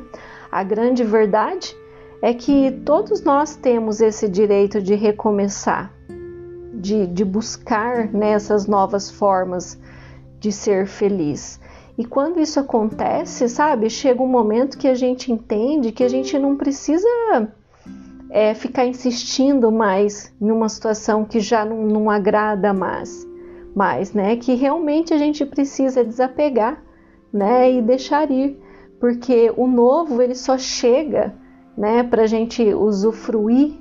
A 0.50 0.64
grande 0.64 1.04
verdade 1.04 1.76
é 2.22 2.34
que 2.34 2.72
todos 2.86 3.22
nós 3.24 3.58
temos 3.58 4.00
esse 4.00 4.30
direito 4.30 4.82
de 4.82 4.96
recomeçar, 4.96 5.92
de, 6.76 7.08
de 7.08 7.26
buscar 7.26 8.08
nessas 8.14 8.68
né, 8.68 8.72
novas 8.72 9.12
formas 9.12 9.78
de 10.40 10.52
ser 10.52 10.88
feliz. 10.88 11.60
E 11.98 12.06
quando 12.06 12.40
isso 12.40 12.60
acontece, 12.60 13.50
sabe, 13.50 13.90
chega 13.90 14.22
um 14.22 14.28
momento 14.28 14.78
que 14.78 14.88
a 14.88 14.94
gente 14.94 15.32
entende 15.32 15.92
que 15.92 16.04
a 16.04 16.08
gente 16.08 16.38
não 16.38 16.56
precisa 16.56 17.08
é, 18.30 18.54
ficar 18.54 18.86
insistindo 18.86 19.72
mais 19.72 20.34
em 20.40 20.52
uma 20.52 20.70
situação 20.70 21.26
que 21.26 21.40
já 21.40 21.66
não, 21.66 21.86
não 21.86 22.10
agrada 22.10 22.72
mais, 22.72 23.28
mais, 23.76 24.14
né? 24.14 24.36
Que 24.36 24.54
realmente 24.54 25.14
a 25.14 25.18
gente 25.18 25.46
precisa 25.46 26.04
desapegar, 26.04 26.84
né? 27.34 27.72
E 27.72 27.82
deixar 27.82 28.30
ir, 28.30 28.62
porque 29.00 29.52
o 29.58 29.66
novo 29.66 30.22
ele 30.22 30.36
só 30.36 30.58
chega, 30.58 31.34
né? 31.76 32.04
Para 32.04 32.24
a 32.24 32.28
gente 32.28 32.64
usufruir, 32.74 33.74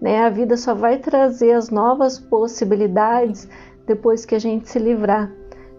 né? 0.00 0.24
A 0.24 0.30
vida 0.30 0.56
só 0.56 0.74
vai 0.74 0.98
trazer 0.98 1.52
as 1.52 1.70
novas 1.70 2.20
possibilidades 2.20 3.48
depois 3.86 4.24
que 4.24 4.34
a 4.34 4.38
gente 4.38 4.68
se 4.68 4.78
livrar, 4.78 5.30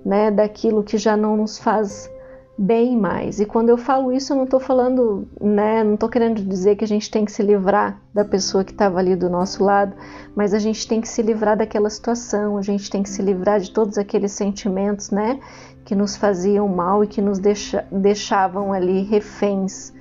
né? 0.05 0.29
Daquilo 0.29 0.83
que 0.83 0.97
já 0.97 1.17
não 1.17 1.35
nos 1.35 1.57
faz 1.57 2.09
bem 2.57 2.95
mais. 2.97 3.39
E 3.39 3.45
quando 3.45 3.69
eu 3.69 3.77
falo 3.77 4.11
isso, 4.11 4.31
eu 4.31 4.37
não 4.37 4.45
estou 4.45 4.59
falando, 4.59 5.27
né, 5.41 5.83
não 5.83 5.95
estou 5.95 6.07
querendo 6.07 6.41
dizer 6.41 6.75
que 6.77 6.85
a 6.85 6.87
gente 6.87 7.11
tem 7.11 7.25
que 7.25 7.31
se 7.31 7.43
livrar 7.43 8.01
da 8.13 8.23
pessoa 8.23 8.63
que 8.63 8.71
estava 8.71 8.97
ali 8.99 9.15
do 9.15 9.29
nosso 9.29 9.63
lado, 9.63 9.93
mas 10.33 10.53
a 10.53 10.59
gente 10.59 10.87
tem 10.87 11.01
que 11.01 11.07
se 11.07 11.21
livrar 11.21 11.57
daquela 11.57 11.89
situação, 11.89 12.57
a 12.57 12.61
gente 12.61 12.89
tem 12.89 13.03
que 13.03 13.09
se 13.09 13.21
livrar 13.21 13.59
de 13.59 13.71
todos 13.71 13.97
aqueles 13.97 14.31
sentimentos, 14.31 15.11
né, 15.11 15.39
que 15.83 15.93
nos 15.93 16.15
faziam 16.15 16.67
mal 16.67 17.03
e 17.03 17.07
que 17.07 17.21
nos 17.21 17.39
deixa, 17.39 17.85
deixavam 17.91 18.71
ali 18.71 19.03
reféns 19.03 19.93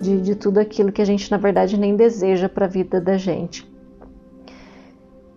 de, 0.00 0.20
de 0.20 0.34
tudo 0.36 0.58
aquilo 0.58 0.92
que 0.92 1.02
a 1.02 1.06
gente 1.06 1.30
na 1.30 1.38
verdade 1.38 1.76
nem 1.76 1.96
deseja 1.96 2.48
para 2.48 2.66
a 2.66 2.68
vida 2.68 3.00
da 3.00 3.16
gente. 3.16 3.68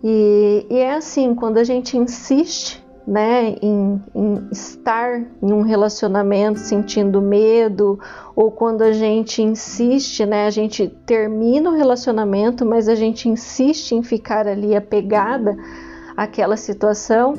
E, 0.04 0.66
e 0.70 0.78
é 0.78 0.94
assim, 0.94 1.34
quando 1.34 1.58
a 1.58 1.64
gente 1.64 1.98
insiste 1.98 2.86
né, 3.08 3.56
em, 3.62 4.02
em, 4.14 4.48
estar 4.52 5.22
em 5.42 5.52
um 5.52 5.62
relacionamento 5.62 6.60
sentindo 6.60 7.22
medo, 7.22 8.00
ou 8.36 8.52
quando 8.52 8.82
a 8.82 8.92
gente 8.92 9.42
insiste, 9.42 10.26
né, 10.26 10.46
a 10.46 10.50
gente 10.50 10.88
termina 11.06 11.70
o 11.70 11.76
relacionamento, 11.76 12.66
mas 12.66 12.88
a 12.88 12.96
gente 12.96 13.28
insiste 13.28 13.94
em 13.94 14.04
ficar 14.04 14.48
ali 14.48 14.76
apegada 14.76 15.58
àquela 16.16 16.56
situação 16.56 17.34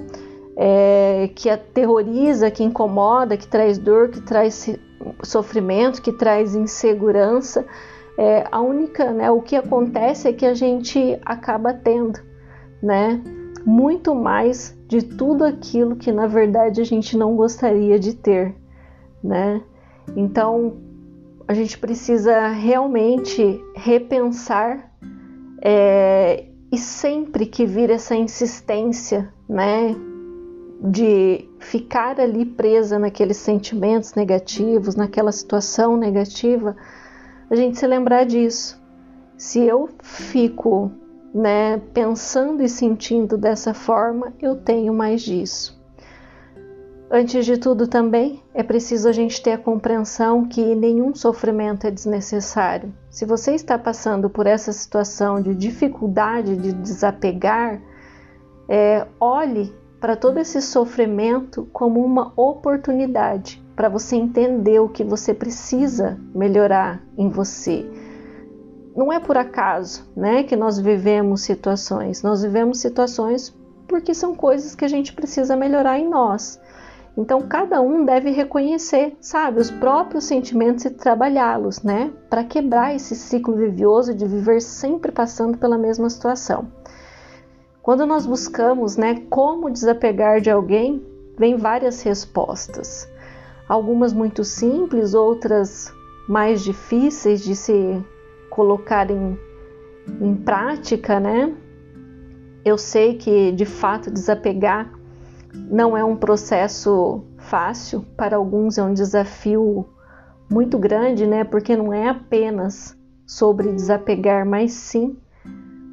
é, 0.57 1.31
que 1.35 1.49
aterroriza, 1.49 2.51
que 2.51 2.63
incomoda, 2.63 3.37
que 3.37 3.47
traz 3.47 3.79
dor, 3.79 4.11
que 4.11 4.21
traz 4.21 4.69
sofrimento, 5.23 6.03
que 6.03 6.13
traz 6.13 6.55
insegurança. 6.55 7.65
É, 8.19 8.45
a 8.51 8.61
única, 8.61 9.13
né, 9.13 9.31
o 9.31 9.41
que 9.41 9.57
acontece 9.57 10.29
é 10.29 10.33
que 10.33 10.45
a 10.45 10.53
gente 10.53 11.19
acaba 11.25 11.73
tendo, 11.73 12.21
né, 12.83 13.23
muito 13.65 14.15
mais 14.15 14.79
de 14.91 15.03
tudo 15.03 15.45
aquilo 15.45 15.95
que 15.95 16.11
na 16.11 16.27
verdade 16.27 16.81
a 16.81 16.85
gente 16.85 17.17
não 17.17 17.37
gostaria 17.37 17.97
de 17.97 18.13
ter, 18.13 18.57
né? 19.23 19.63
Então 20.17 20.79
a 21.47 21.55
gente 21.55 21.79
precisa 21.79 22.49
realmente 22.49 23.63
repensar 23.77 24.93
é, 25.63 26.47
e 26.73 26.77
sempre 26.77 27.47
que 27.47 27.65
vir 27.65 27.89
essa 27.89 28.17
insistência, 28.17 29.33
né? 29.49 29.95
de 30.83 31.47
ficar 31.59 32.19
ali 32.19 32.45
presa 32.45 32.99
naqueles 32.99 33.37
sentimentos 33.37 34.15
negativos, 34.15 34.97
naquela 34.97 35.31
situação 35.31 35.95
negativa, 35.95 36.75
a 37.51 37.55
gente 37.55 37.79
se 37.79 37.87
lembrar 37.87 38.25
disso. 38.25 38.81
Se 39.37 39.61
eu 39.61 39.91
fico, 40.03 40.91
né, 41.35 41.79
pensando 41.95 42.63
e 42.63 42.69
sentindo 42.69 43.37
dessa 43.37 43.73
forma, 43.73 44.33
eu 44.41 44.57
tenho 44.57 44.93
mais 44.93 45.23
disso. 45.23 45.81
Antes 47.13 47.45
de 47.45 47.57
tudo, 47.57 47.89
também 47.89 48.41
é 48.55 48.63
preciso 48.63 49.09
a 49.09 49.13
gente 49.13 49.43
ter 49.43 49.53
a 49.53 49.59
compreensão 49.59 50.47
que 50.47 50.77
nenhum 50.77 51.13
sofrimento 51.13 51.85
é 51.85 51.91
desnecessário. 51.91 52.95
Se 53.11 53.27
você 53.27 53.53
está 53.53 53.77
passando 53.77 54.31
por 54.31 54.47
essa 54.47 54.73
situação 54.73 55.41
de 55.41 55.53
dificuldade 55.53 56.57
de 56.57 56.73
desapegar, 56.73 57.83
é, 58.69 59.05
olhe 59.19 59.75
para 60.01 60.15
todo 60.15 60.39
esse 60.39 60.63
sofrimento 60.63 61.69
como 61.73 62.05
uma 62.05 62.33
oportunidade 62.37 63.61
para 63.75 63.89
você 63.89 64.15
entender 64.15 64.79
o 64.79 64.89
que 64.89 65.03
você 65.03 65.35
precisa 65.35 66.17
melhorar 66.33 67.03
em 67.19 67.29
você. 67.29 67.85
Não 68.95 69.13
é 69.13 69.21
por 69.21 69.37
acaso, 69.37 70.05
né, 70.17 70.43
que 70.43 70.57
nós 70.57 70.79
vivemos 70.79 71.43
situações. 71.43 72.23
Nós 72.23 72.43
vivemos 72.43 72.81
situações 72.81 73.55
porque 73.87 74.15
são 74.15 74.35
coisas 74.35 74.75
que 74.75 74.85
a 74.85 74.89
gente 74.89 75.13
precisa 75.13 75.57
melhorar 75.57 75.99
em 75.99 76.09
nós. 76.09 76.61
Então 77.17 77.43
cada 77.43 77.81
um 77.81 78.05
deve 78.05 78.31
reconhecer, 78.31 79.17
sabe, 79.21 79.61
os 79.61 79.71
próprios 79.71 80.25
sentimentos 80.25 80.85
e 80.85 80.91
trabalhá-los, 80.91 81.83
né, 81.83 82.13
para 82.29 82.45
quebrar 82.45 82.95
esse 82.95 83.15
ciclo 83.15 83.55
vivioso 83.57 84.15
de 84.15 84.27
viver 84.27 84.61
sempre 84.61 85.11
passando 85.11 85.59
pela 85.59 85.77
mesma 85.77 86.09
situação. 86.09 86.69
Quando 87.83 88.07
nós 88.07 88.27
buscamos, 88.27 88.97
né, 88.97 89.23
como 89.29 89.71
desapegar 89.71 90.41
de 90.41 90.51
alguém, 90.51 91.05
vem 91.37 91.57
várias 91.57 92.03
respostas. 92.03 93.09
Algumas 93.69 94.13
muito 94.13 94.45
simples, 94.45 95.15
outras 95.15 95.93
mais 96.29 96.63
difíceis 96.63 97.41
de 97.41 97.57
se 97.57 98.05
colocar 98.51 99.11
em, 99.11 99.39
em 100.21 100.35
prática, 100.35 101.19
né? 101.19 101.55
Eu 102.65 102.77
sei 102.77 103.15
que 103.15 103.53
de 103.53 103.65
fato 103.65 104.11
desapegar 104.11 104.93
não 105.55 105.97
é 105.97 106.05
um 106.05 106.17
processo 106.17 107.25
fácil, 107.39 108.05
para 108.17 108.37
alguns 108.37 108.77
é 108.77 108.83
um 108.83 108.93
desafio 108.93 109.87
muito 110.51 110.79
grande, 110.79 111.27
né? 111.27 111.45
Porque 111.45 111.77
não 111.77 111.93
é 111.93 112.09
apenas 112.09 112.97
sobre 113.27 113.73
desapegar, 113.73 114.45
mas 114.45 114.73
sim 114.73 115.17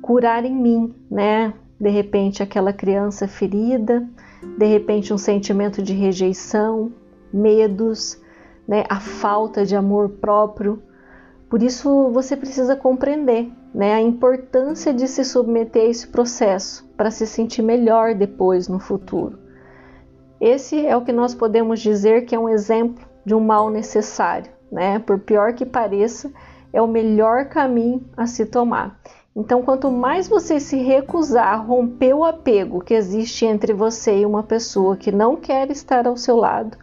curar 0.01 0.43
em 0.45 0.55
mim, 0.55 0.95
né? 1.09 1.53
De 1.79 1.89
repente 1.89 2.41
aquela 2.41 2.73
criança 2.73 3.27
ferida, 3.27 4.07
de 4.57 4.65
repente 4.65 5.13
um 5.13 5.17
sentimento 5.17 5.81
de 5.81 5.93
rejeição, 5.93 6.91
medos, 7.31 8.19
né? 8.67 8.83
A 8.89 8.99
falta 8.99 9.65
de 9.65 9.75
amor 9.75 10.09
próprio. 10.09 10.81
Por 11.49 11.63
isso 11.63 12.09
você 12.11 12.35
precisa 12.35 12.75
compreender, 12.75 13.49
né? 13.73 13.93
A 13.93 14.01
importância 14.01 14.93
de 14.93 15.07
se 15.07 15.23
submeter 15.23 15.83
a 15.83 15.89
esse 15.89 16.07
processo 16.07 16.85
para 16.97 17.09
se 17.09 17.25
sentir 17.25 17.61
melhor 17.61 18.13
depois 18.13 18.67
no 18.67 18.79
futuro. 18.79 19.39
Esse 20.41 20.85
é 20.85 20.95
o 20.95 21.03
que 21.03 21.13
nós 21.13 21.33
podemos 21.33 21.79
dizer 21.79 22.25
que 22.25 22.35
é 22.35 22.39
um 22.39 22.49
exemplo 22.49 23.05
de 23.25 23.33
um 23.33 23.39
mal 23.39 23.69
necessário, 23.69 24.51
né? 24.71 24.99
Por 24.99 25.19
pior 25.19 25.53
que 25.53 25.65
pareça, 25.65 26.31
é 26.73 26.81
o 26.81 26.87
melhor 26.87 27.45
caminho 27.45 28.03
a 28.15 28.27
se 28.27 28.45
tomar. 28.45 28.99
Então, 29.35 29.61
quanto 29.61 29.89
mais 29.91 30.27
você 30.27 30.59
se 30.59 30.77
recusar 30.77 31.53
a 31.53 31.55
romper 31.55 32.13
o 32.13 32.25
apego 32.25 32.81
que 32.81 32.93
existe 32.93 33.45
entre 33.45 33.71
você 33.71 34.19
e 34.19 34.25
uma 34.25 34.43
pessoa 34.43 34.97
que 34.97 35.11
não 35.11 35.35
quer 35.35 35.69
estar 35.69 36.07
ao 36.07 36.17
seu 36.17 36.35
lado, 36.35 36.77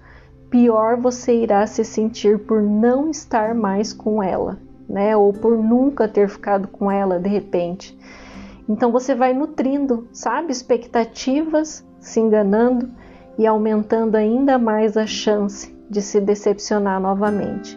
pior 0.55 0.97
você 0.97 1.35
irá 1.35 1.67
se 1.67 1.83
sentir 1.85 2.39
por 2.39 2.63
não 2.63 3.11
estar 3.11 3.57
mais 3.57 3.93
com 3.93 4.23
ela, 4.23 4.57
né? 4.89 5.17
Ou 5.17 5.33
por 5.33 5.59
nunca 5.59 6.07
ter 6.07 6.29
ficado 6.29 6.69
com 6.69 6.89
ela 6.89 7.19
de 7.19 7.29
repente. 7.29 7.99
Então 8.69 8.93
você 8.93 9.17
vai 9.17 9.35
nutrindo, 9.35 10.07
sabe, 10.13 10.53
expectativas, 10.53 11.85
se 11.99 12.21
enganando 12.21 12.89
e 13.37 13.45
aumentando 13.49 14.15
ainda 14.15 14.57
mais 14.57 14.97
a 14.97 15.09
chance 15.09 15.77
de 15.91 16.01
se 16.01 16.21
decepcionar 16.21 17.01
novamente. 17.01 17.77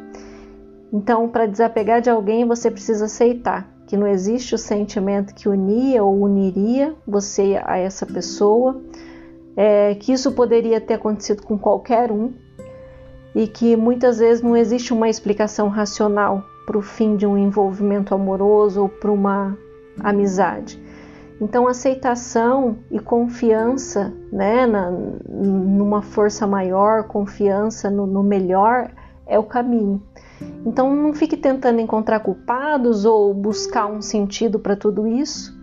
Então, 0.93 1.27
para 1.27 1.47
desapegar 1.47 1.99
de 1.99 2.11
alguém, 2.11 2.45
você 2.45 2.69
precisa 2.69 3.05
aceitar 3.05 3.67
que 3.87 3.97
não 3.97 4.05
existe 4.05 4.53
o 4.53 4.57
sentimento 4.57 5.33
que 5.33 5.49
unia 5.49 6.03
ou 6.03 6.21
uniria 6.21 6.93
você 7.07 7.59
a 7.65 7.75
essa 7.79 8.05
pessoa, 8.05 8.79
é, 9.55 9.95
que 9.95 10.13
isso 10.13 10.31
poderia 10.33 10.79
ter 10.79 10.93
acontecido 10.93 11.41
com 11.41 11.57
qualquer 11.57 12.11
um 12.11 12.45
e 13.37 13.47
que 13.47 13.75
muitas 13.75 14.17
vezes 14.17 14.41
não 14.41 14.57
existe 14.57 14.91
uma 14.91 15.07
explicação 15.07 15.69
racional 15.69 16.43
para 16.65 16.75
o 16.75 16.81
fim 16.81 17.15
de 17.15 17.27
um 17.27 17.37
envolvimento 17.37 18.15
amoroso 18.15 18.81
ou 18.81 18.89
para 18.89 19.11
uma 19.11 19.55
amizade. 19.99 20.81
Então, 21.39 21.67
aceitação 21.67 22.79
e 22.89 22.99
confiança 22.99 24.11
né, 24.31 24.65
na, 24.65 24.89
numa 24.89 26.01
força 26.01 26.47
maior, 26.47 27.03
confiança 27.03 27.91
no, 27.91 28.07
no 28.07 28.23
melhor 28.23 28.89
é 29.27 29.37
o 29.37 29.43
caminho. 29.43 30.01
Então, 30.65 30.95
não 30.95 31.13
fique 31.13 31.37
tentando 31.37 31.79
encontrar 31.79 32.21
culpados 32.21 33.05
ou 33.05 33.35
buscar 33.35 33.85
um 33.85 34.01
sentido 34.01 34.57
para 34.57 34.75
tudo 34.75 35.05
isso. 35.05 35.55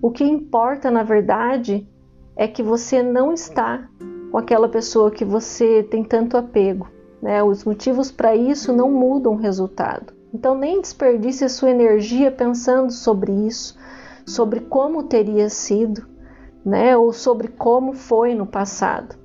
O 0.00 0.10
que 0.10 0.24
importa, 0.24 0.90
na 0.90 1.02
verdade, 1.02 1.86
é 2.34 2.48
que 2.48 2.62
você 2.62 3.02
não 3.02 3.34
está 3.34 3.86
com 4.30 4.38
aquela 4.38 4.66
pessoa 4.66 5.10
que 5.10 5.26
você 5.26 5.82
tem 5.82 6.02
tanto 6.02 6.38
apego. 6.38 6.88
Né? 7.22 7.42
Os 7.42 7.64
motivos 7.64 8.10
para 8.10 8.34
isso 8.34 8.72
não 8.72 8.90
mudam 8.90 9.34
o 9.34 9.38
resultado. 9.38 10.12
Então, 10.34 10.54
nem 10.54 10.80
desperdice 10.80 11.44
a 11.44 11.48
sua 11.48 11.70
energia 11.70 12.30
pensando 12.30 12.90
sobre 12.90 13.32
isso 13.32 13.78
sobre 14.26 14.60
como 14.60 15.04
teria 15.04 15.48
sido, 15.48 16.06
né, 16.64 16.96
ou 16.96 17.12
sobre 17.12 17.48
como 17.48 17.92
foi 17.92 18.34
no 18.34 18.46
passado. 18.46 19.16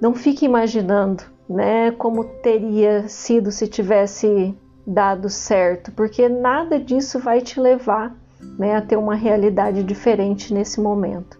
Não 0.00 0.14
fique 0.14 0.44
imaginando, 0.44 1.22
né, 1.48 1.90
como 1.92 2.24
teria 2.24 3.08
sido 3.08 3.50
se 3.50 3.66
tivesse 3.66 4.56
dado 4.86 5.28
certo, 5.28 5.92
porque 5.92 6.28
nada 6.28 6.80
disso 6.80 7.18
vai 7.18 7.40
te 7.40 7.60
levar, 7.60 8.16
né, 8.58 8.76
a 8.76 8.80
ter 8.80 8.96
uma 8.96 9.14
realidade 9.14 9.82
diferente 9.82 10.54
nesse 10.54 10.80
momento. 10.80 11.38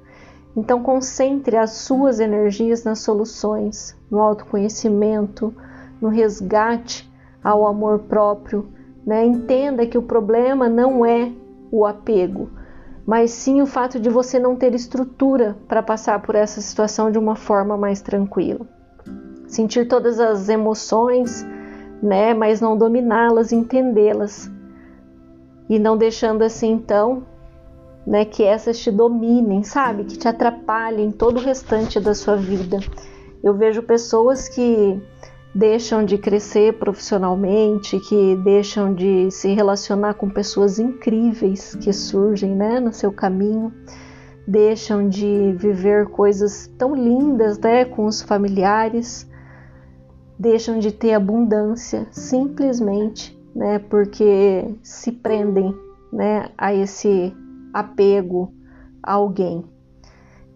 Então 0.57 0.83
concentre 0.83 1.57
as 1.57 1.71
suas 1.73 2.19
energias 2.19 2.83
nas 2.83 3.01
soluções, 3.01 3.97
no 4.11 4.21
autoconhecimento, 4.21 5.55
no 6.01 6.09
resgate 6.09 7.11
ao 7.43 7.67
amor 7.67 8.01
próprio, 8.01 8.69
né? 9.07 9.25
Entenda 9.25 9.87
que 9.87 9.99
o 9.99 10.03
problema 10.03 10.69
não 10.69 11.07
é 11.07 11.33
o 11.71 11.87
apego, 11.87 12.51
mas 13.07 13.31
sim 13.31 13.63
o 13.63 13.67
fato 13.67 13.99
de 13.99 14.11
você 14.11 14.39
não 14.39 14.57
ter 14.57 14.75
estrutura 14.75 15.57
para 15.69 15.83
passar 15.83 16.21
por 16.21 16.35
essa 16.35 16.61
situação 16.61 17.11
de 17.11 17.19
uma 17.19 17.37
forma 17.37 17.77
mais 17.77 18.01
tranquila. 18.01 18.67
Sentir 19.47 19.89
todas 19.89 20.21
as 20.21 20.49
emoções, 20.49 21.45
né, 22.03 22.35
mas 22.35 22.61
não 22.61 22.77
dominá-las, 22.77 23.53
entendê-las. 23.53 24.51
E 25.69 25.79
não 25.79 25.97
deixando 25.97 26.43
assim 26.43 26.73
então, 26.73 27.25
né, 28.07 28.25
que 28.25 28.43
essas 28.43 28.79
te 28.79 28.91
dominem, 28.91 29.63
sabe? 29.63 30.05
Que 30.05 30.17
te 30.17 30.27
atrapalhem 30.27 31.11
todo 31.11 31.39
o 31.39 31.43
restante 31.43 32.01
da 32.01 32.15
sua 32.15 32.37
vida. 32.37 32.79
Eu 33.43 33.55
vejo 33.55 33.83
pessoas 33.83 34.49
que 34.49 35.01
deixam 35.55 36.05
de 36.05 36.17
crescer 36.17 36.75
profissionalmente, 36.75 37.99
que 38.01 38.37
deixam 38.37 38.95
de 38.95 39.31
se 39.31 39.53
relacionar 39.53 40.15
com 40.15 40.29
pessoas 40.29 40.79
incríveis 40.79 41.75
que 41.75 41.93
surgem 41.93 42.55
né, 42.55 42.79
no 42.79 42.93
seu 42.93 43.13
caminho, 43.13 43.73
deixam 44.47 45.09
de 45.09 45.53
viver 45.57 46.07
coisas 46.07 46.69
tão 46.79 46.95
lindas 46.95 47.59
né, 47.59 47.85
com 47.85 48.07
os 48.07 48.23
familiares, 48.23 49.29
deixam 50.39 50.79
de 50.79 50.93
ter 50.93 51.15
abundância 51.15 52.07
simplesmente 52.11 53.39
né, 53.55 53.79
porque 53.79 54.75
se 54.83 55.13
prendem 55.13 55.75
né, 56.13 56.51
a 56.57 56.75
esse 56.75 57.35
apego 57.73 58.53
a 59.03 59.15
alguém. 59.15 59.65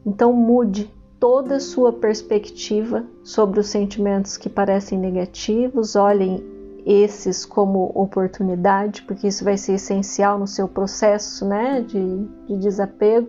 Então 0.05 0.33
mude 0.33 0.93
toda 1.19 1.57
a 1.57 1.61
sua 1.61 1.93
perspectiva 1.93 3.05
sobre 3.23 3.61
os 3.61 3.69
sentimentos 3.69 4.37
que 4.37 4.51
parecem 4.51 4.99
negativos, 4.99 5.97
olhem 5.97 6.45
esses 6.85 7.47
como 7.47 7.91
oportunidade, 7.95 9.03
porque 9.03 9.29
isso 9.29 9.43
vai 9.43 9.57
ser 9.57 9.75
essencial 9.75 10.39
no 10.39 10.47
seu 10.47 10.69
processo 10.69 11.47
né, 11.47 11.81
de, 11.81 12.27
de 12.47 12.57
desapego. 12.59 13.29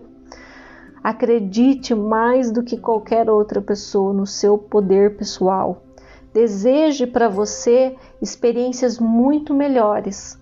Acredite 1.02 1.94
mais 1.94 2.50
do 2.50 2.62
que 2.62 2.76
qualquer 2.76 3.30
outra 3.30 3.62
pessoa 3.62 4.12
no 4.12 4.26
seu 4.26 4.58
poder 4.58 5.16
pessoal. 5.16 5.82
Deseje 6.34 7.06
para 7.06 7.28
você 7.28 7.96
experiências 8.20 8.98
muito 8.98 9.54
melhores. 9.54 10.38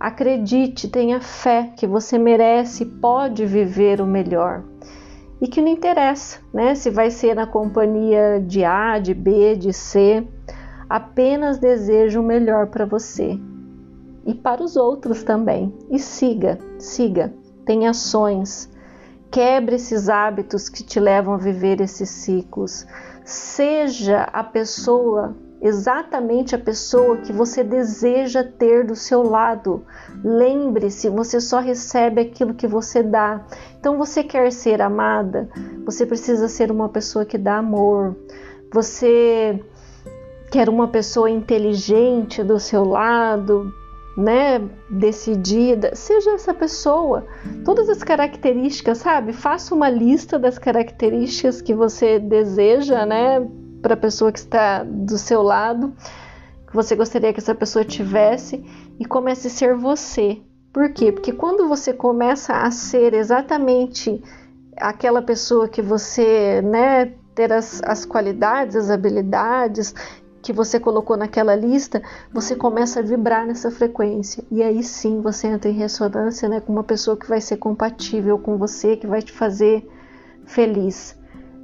Acredite, 0.00 0.88
tenha 0.88 1.20
fé 1.20 1.72
que 1.76 1.86
você 1.86 2.16
merece 2.18 2.84
e 2.84 2.86
pode 2.86 3.44
viver 3.44 4.00
o 4.00 4.06
melhor. 4.06 4.62
e 5.40 5.46
que 5.46 5.60
não 5.60 5.68
interessa, 5.68 6.40
né? 6.52 6.74
Se 6.74 6.90
vai 6.90 7.10
ser 7.10 7.34
na 7.34 7.46
companhia 7.46 8.42
de 8.44 8.64
A, 8.64 8.98
de 8.98 9.14
B, 9.14 9.54
de 9.54 9.72
C, 9.72 10.26
apenas 10.88 11.58
desejo 11.58 12.20
o 12.20 12.24
melhor 12.24 12.66
para 12.68 12.84
você 12.84 13.38
e 14.26 14.34
para 14.34 14.62
os 14.62 14.76
outros 14.76 15.22
também. 15.22 15.72
E 15.90 15.98
siga, 15.98 16.58
siga, 16.78 17.32
tenha 17.64 17.90
ações, 17.90 18.68
quebre 19.30 19.76
esses 19.76 20.08
hábitos 20.08 20.68
que 20.68 20.82
te 20.82 20.98
levam 20.98 21.34
a 21.34 21.38
viver 21.38 21.80
esses 21.80 22.08
ciclos. 22.08 22.84
Seja 23.24 24.22
a 24.32 24.42
pessoa 24.42 25.36
exatamente 25.60 26.54
a 26.54 26.58
pessoa 26.58 27.16
que 27.18 27.32
você 27.32 27.64
deseja 27.64 28.44
ter 28.44 28.86
do 28.86 28.94
seu 28.94 29.22
lado. 29.22 29.84
Lembre-se, 30.22 31.08
você 31.08 31.40
só 31.40 31.58
recebe 31.58 32.20
aquilo 32.20 32.54
que 32.54 32.66
você 32.66 33.02
dá. 33.02 33.44
Então, 33.78 33.98
você 33.98 34.22
quer 34.22 34.52
ser 34.52 34.80
amada, 34.80 35.48
você 35.84 36.06
precisa 36.06 36.48
ser 36.48 36.70
uma 36.70 36.88
pessoa 36.88 37.24
que 37.24 37.38
dá 37.38 37.58
amor. 37.58 38.16
Você 38.72 39.60
quer 40.50 40.68
uma 40.68 40.88
pessoa 40.88 41.28
inteligente 41.28 42.42
do 42.42 42.58
seu 42.58 42.84
lado, 42.84 43.72
né, 44.16 44.60
decidida, 44.90 45.94
seja 45.94 46.32
essa 46.32 46.52
pessoa. 46.52 47.26
Todas 47.64 47.88
as 47.88 48.02
características, 48.02 48.98
sabe? 48.98 49.32
Faça 49.32 49.74
uma 49.74 49.88
lista 49.88 50.38
das 50.38 50.58
características 50.58 51.62
que 51.62 51.74
você 51.74 52.18
deseja, 52.18 53.06
né, 53.06 53.46
para 53.82 53.94
a 53.94 53.96
pessoa 53.96 54.32
que 54.32 54.38
está 54.38 54.82
do 54.84 55.16
seu 55.18 55.42
lado, 55.42 55.94
que 56.66 56.74
você 56.74 56.94
gostaria 56.94 57.32
que 57.32 57.40
essa 57.40 57.54
pessoa 57.54 57.84
tivesse 57.84 58.64
e 58.98 59.04
comece 59.04 59.48
a 59.48 59.50
ser 59.50 59.74
você. 59.74 60.40
Por 60.72 60.92
quê? 60.92 61.10
Porque 61.10 61.32
quando 61.32 61.68
você 61.68 61.92
começa 61.92 62.54
a 62.54 62.70
ser 62.70 63.14
exatamente 63.14 64.22
aquela 64.76 65.22
pessoa 65.22 65.68
que 65.68 65.82
você, 65.82 66.62
né, 66.62 67.14
ter 67.34 67.52
as, 67.52 67.80
as 67.84 68.04
qualidades, 68.04 68.76
as 68.76 68.90
habilidades 68.90 69.94
que 70.42 70.52
você 70.52 70.78
colocou 70.78 71.16
naquela 71.16 71.54
lista, 71.54 72.02
você 72.32 72.54
começa 72.54 73.00
a 73.00 73.02
vibrar 73.02 73.46
nessa 73.46 73.70
frequência. 73.70 74.44
E 74.50 74.62
aí 74.62 74.82
sim 74.82 75.20
você 75.20 75.48
entra 75.48 75.70
em 75.70 75.74
ressonância 75.74 76.48
né, 76.48 76.60
com 76.60 76.72
uma 76.72 76.84
pessoa 76.84 77.16
que 77.16 77.28
vai 77.28 77.40
ser 77.40 77.56
compatível 77.56 78.38
com 78.38 78.56
você, 78.56 78.96
que 78.96 79.06
vai 79.06 79.20
te 79.20 79.32
fazer 79.32 79.88
feliz. 80.44 81.18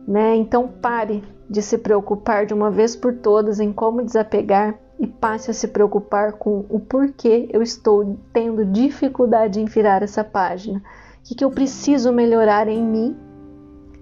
Né? 0.06 0.36
Então 0.36 0.68
pare 0.68 1.22
de 1.48 1.62
se 1.62 1.78
preocupar 1.78 2.46
de 2.46 2.54
uma 2.54 2.70
vez 2.70 2.96
por 2.96 3.14
todas 3.14 3.60
em 3.60 3.72
como 3.72 4.02
desapegar 4.02 4.78
e 4.98 5.06
passe 5.06 5.50
a 5.50 5.54
se 5.54 5.68
preocupar 5.68 6.32
com 6.34 6.64
o 6.68 6.80
porquê 6.80 7.48
eu 7.52 7.62
estou 7.62 8.18
tendo 8.32 8.64
dificuldade 8.64 9.60
em 9.60 9.64
virar 9.64 10.02
essa 10.02 10.24
página. 10.24 10.78
O 10.78 10.82
que, 11.24 11.34
que 11.34 11.44
eu 11.44 11.50
preciso 11.50 12.12
melhorar 12.12 12.68
em 12.68 12.82
mim 12.82 13.16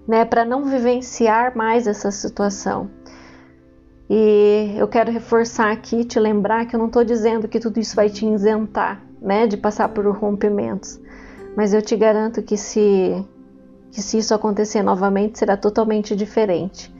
né, 0.07 0.25
para 0.25 0.45
não 0.45 0.65
vivenciar 0.65 1.55
mais 1.55 1.87
essa 1.87 2.11
situação. 2.11 2.89
E 4.09 4.75
eu 4.77 4.87
quero 4.87 5.11
reforçar 5.11 5.71
aqui, 5.71 6.03
te 6.03 6.19
lembrar 6.19 6.65
que 6.65 6.75
eu 6.75 6.79
não 6.79 6.87
estou 6.87 7.03
dizendo 7.03 7.47
que 7.47 7.59
tudo 7.59 7.79
isso 7.79 7.95
vai 7.95 8.09
te 8.09 8.25
isentar 8.25 9.01
né, 9.21 9.47
de 9.47 9.55
passar 9.55 9.89
por 9.89 10.05
rompimentos, 10.07 10.99
mas 11.55 11.73
eu 11.73 11.81
te 11.81 11.95
garanto 11.95 12.43
que 12.43 12.57
se, 12.57 13.25
que 13.91 14.01
se 14.01 14.17
isso 14.17 14.33
acontecer 14.33 14.83
novamente 14.83 15.39
será 15.39 15.55
totalmente 15.55 16.15
diferente 16.15 16.93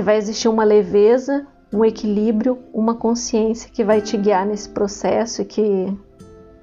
que 0.00 0.04
vai 0.04 0.16
existir 0.16 0.48
uma 0.48 0.64
leveza, 0.64 1.46
um 1.70 1.84
equilíbrio, 1.84 2.58
uma 2.72 2.94
consciência 2.94 3.70
que 3.70 3.84
vai 3.84 4.00
te 4.00 4.16
guiar 4.16 4.46
nesse 4.46 4.70
processo 4.70 5.42
e 5.42 5.44
que 5.44 5.94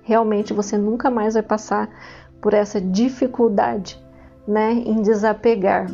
realmente 0.01 0.53
você 0.53 0.75
nunca 0.75 1.11
mais 1.11 1.35
vai 1.35 1.43
passar 1.43 1.87
por 2.41 2.55
essa 2.55 2.81
dificuldade, 2.81 4.03
né, 4.47 4.71
em 4.71 5.03
desapegar. 5.03 5.85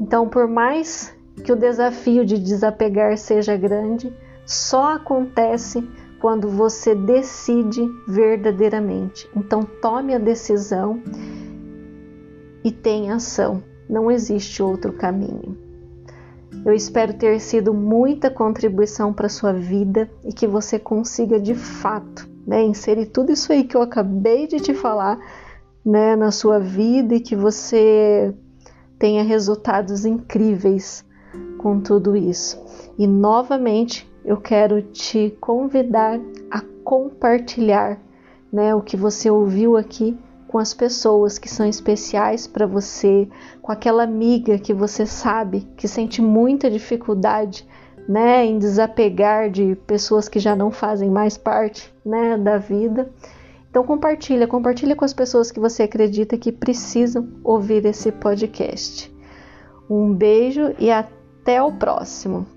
Então, 0.00 0.28
por 0.28 0.48
mais 0.48 1.14
que 1.44 1.52
o 1.52 1.56
desafio 1.56 2.24
de 2.24 2.36
desapegar 2.36 3.16
seja 3.16 3.56
grande, 3.56 4.12
só 4.44 4.94
acontece 4.94 5.88
quando 6.20 6.48
você 6.48 6.96
decide 6.96 7.88
verdadeiramente. 8.08 9.30
Então, 9.36 9.62
tome 9.62 10.16
a 10.16 10.18
decisão 10.18 11.00
e 12.64 12.72
tenha 12.72 13.14
ação. 13.14 13.62
Não 13.88 14.10
existe 14.10 14.60
outro 14.60 14.92
caminho. 14.92 15.65
Eu 16.64 16.72
espero 16.72 17.14
ter 17.14 17.40
sido 17.40 17.72
muita 17.72 18.30
contribuição 18.30 19.12
para 19.12 19.28
sua 19.28 19.52
vida 19.52 20.10
e 20.24 20.32
que 20.32 20.46
você 20.46 20.78
consiga 20.78 21.38
de 21.38 21.54
fato 21.54 22.28
né, 22.46 22.62
inserir 22.62 23.06
tudo 23.06 23.32
isso 23.32 23.52
aí 23.52 23.64
que 23.64 23.76
eu 23.76 23.82
acabei 23.82 24.46
de 24.46 24.60
te 24.60 24.74
falar 24.74 25.18
né, 25.84 26.16
na 26.16 26.30
sua 26.30 26.58
vida 26.58 27.14
e 27.14 27.20
que 27.20 27.36
você 27.36 28.34
tenha 28.98 29.22
resultados 29.22 30.04
incríveis 30.04 31.04
com 31.58 31.80
tudo 31.80 32.16
isso. 32.16 32.60
E 32.98 33.06
novamente 33.06 34.10
eu 34.24 34.36
quero 34.36 34.82
te 34.82 35.36
convidar 35.40 36.18
a 36.50 36.60
compartilhar 36.82 38.00
né, 38.52 38.74
o 38.74 38.80
que 38.80 38.96
você 38.96 39.30
ouviu 39.30 39.76
aqui 39.76 40.18
com 40.48 40.58
as 40.58 40.72
pessoas 40.72 41.38
que 41.38 41.48
são 41.48 41.66
especiais 41.66 42.46
para 42.46 42.66
você, 42.66 43.28
com 43.60 43.72
aquela 43.72 44.02
amiga 44.02 44.58
que 44.58 44.72
você 44.72 45.06
sabe 45.06 45.66
que 45.76 45.88
sente 45.88 46.22
muita 46.22 46.70
dificuldade, 46.70 47.66
né, 48.08 48.44
em 48.44 48.58
desapegar 48.58 49.50
de 49.50 49.76
pessoas 49.86 50.28
que 50.28 50.38
já 50.38 50.54
não 50.54 50.70
fazem 50.70 51.10
mais 51.10 51.36
parte, 51.36 51.92
né, 52.04 52.38
da 52.38 52.56
vida. 52.56 53.10
Então 53.68 53.84
compartilha, 53.84 54.46
compartilha 54.46 54.96
com 54.96 55.04
as 55.04 55.12
pessoas 55.12 55.50
que 55.50 55.60
você 55.60 55.82
acredita 55.82 56.38
que 56.38 56.52
precisam 56.52 57.28
ouvir 57.42 57.84
esse 57.84 58.12
podcast. 58.12 59.14
Um 59.90 60.14
beijo 60.14 60.74
e 60.78 60.90
até 60.90 61.62
o 61.62 61.72
próximo. 61.72 62.55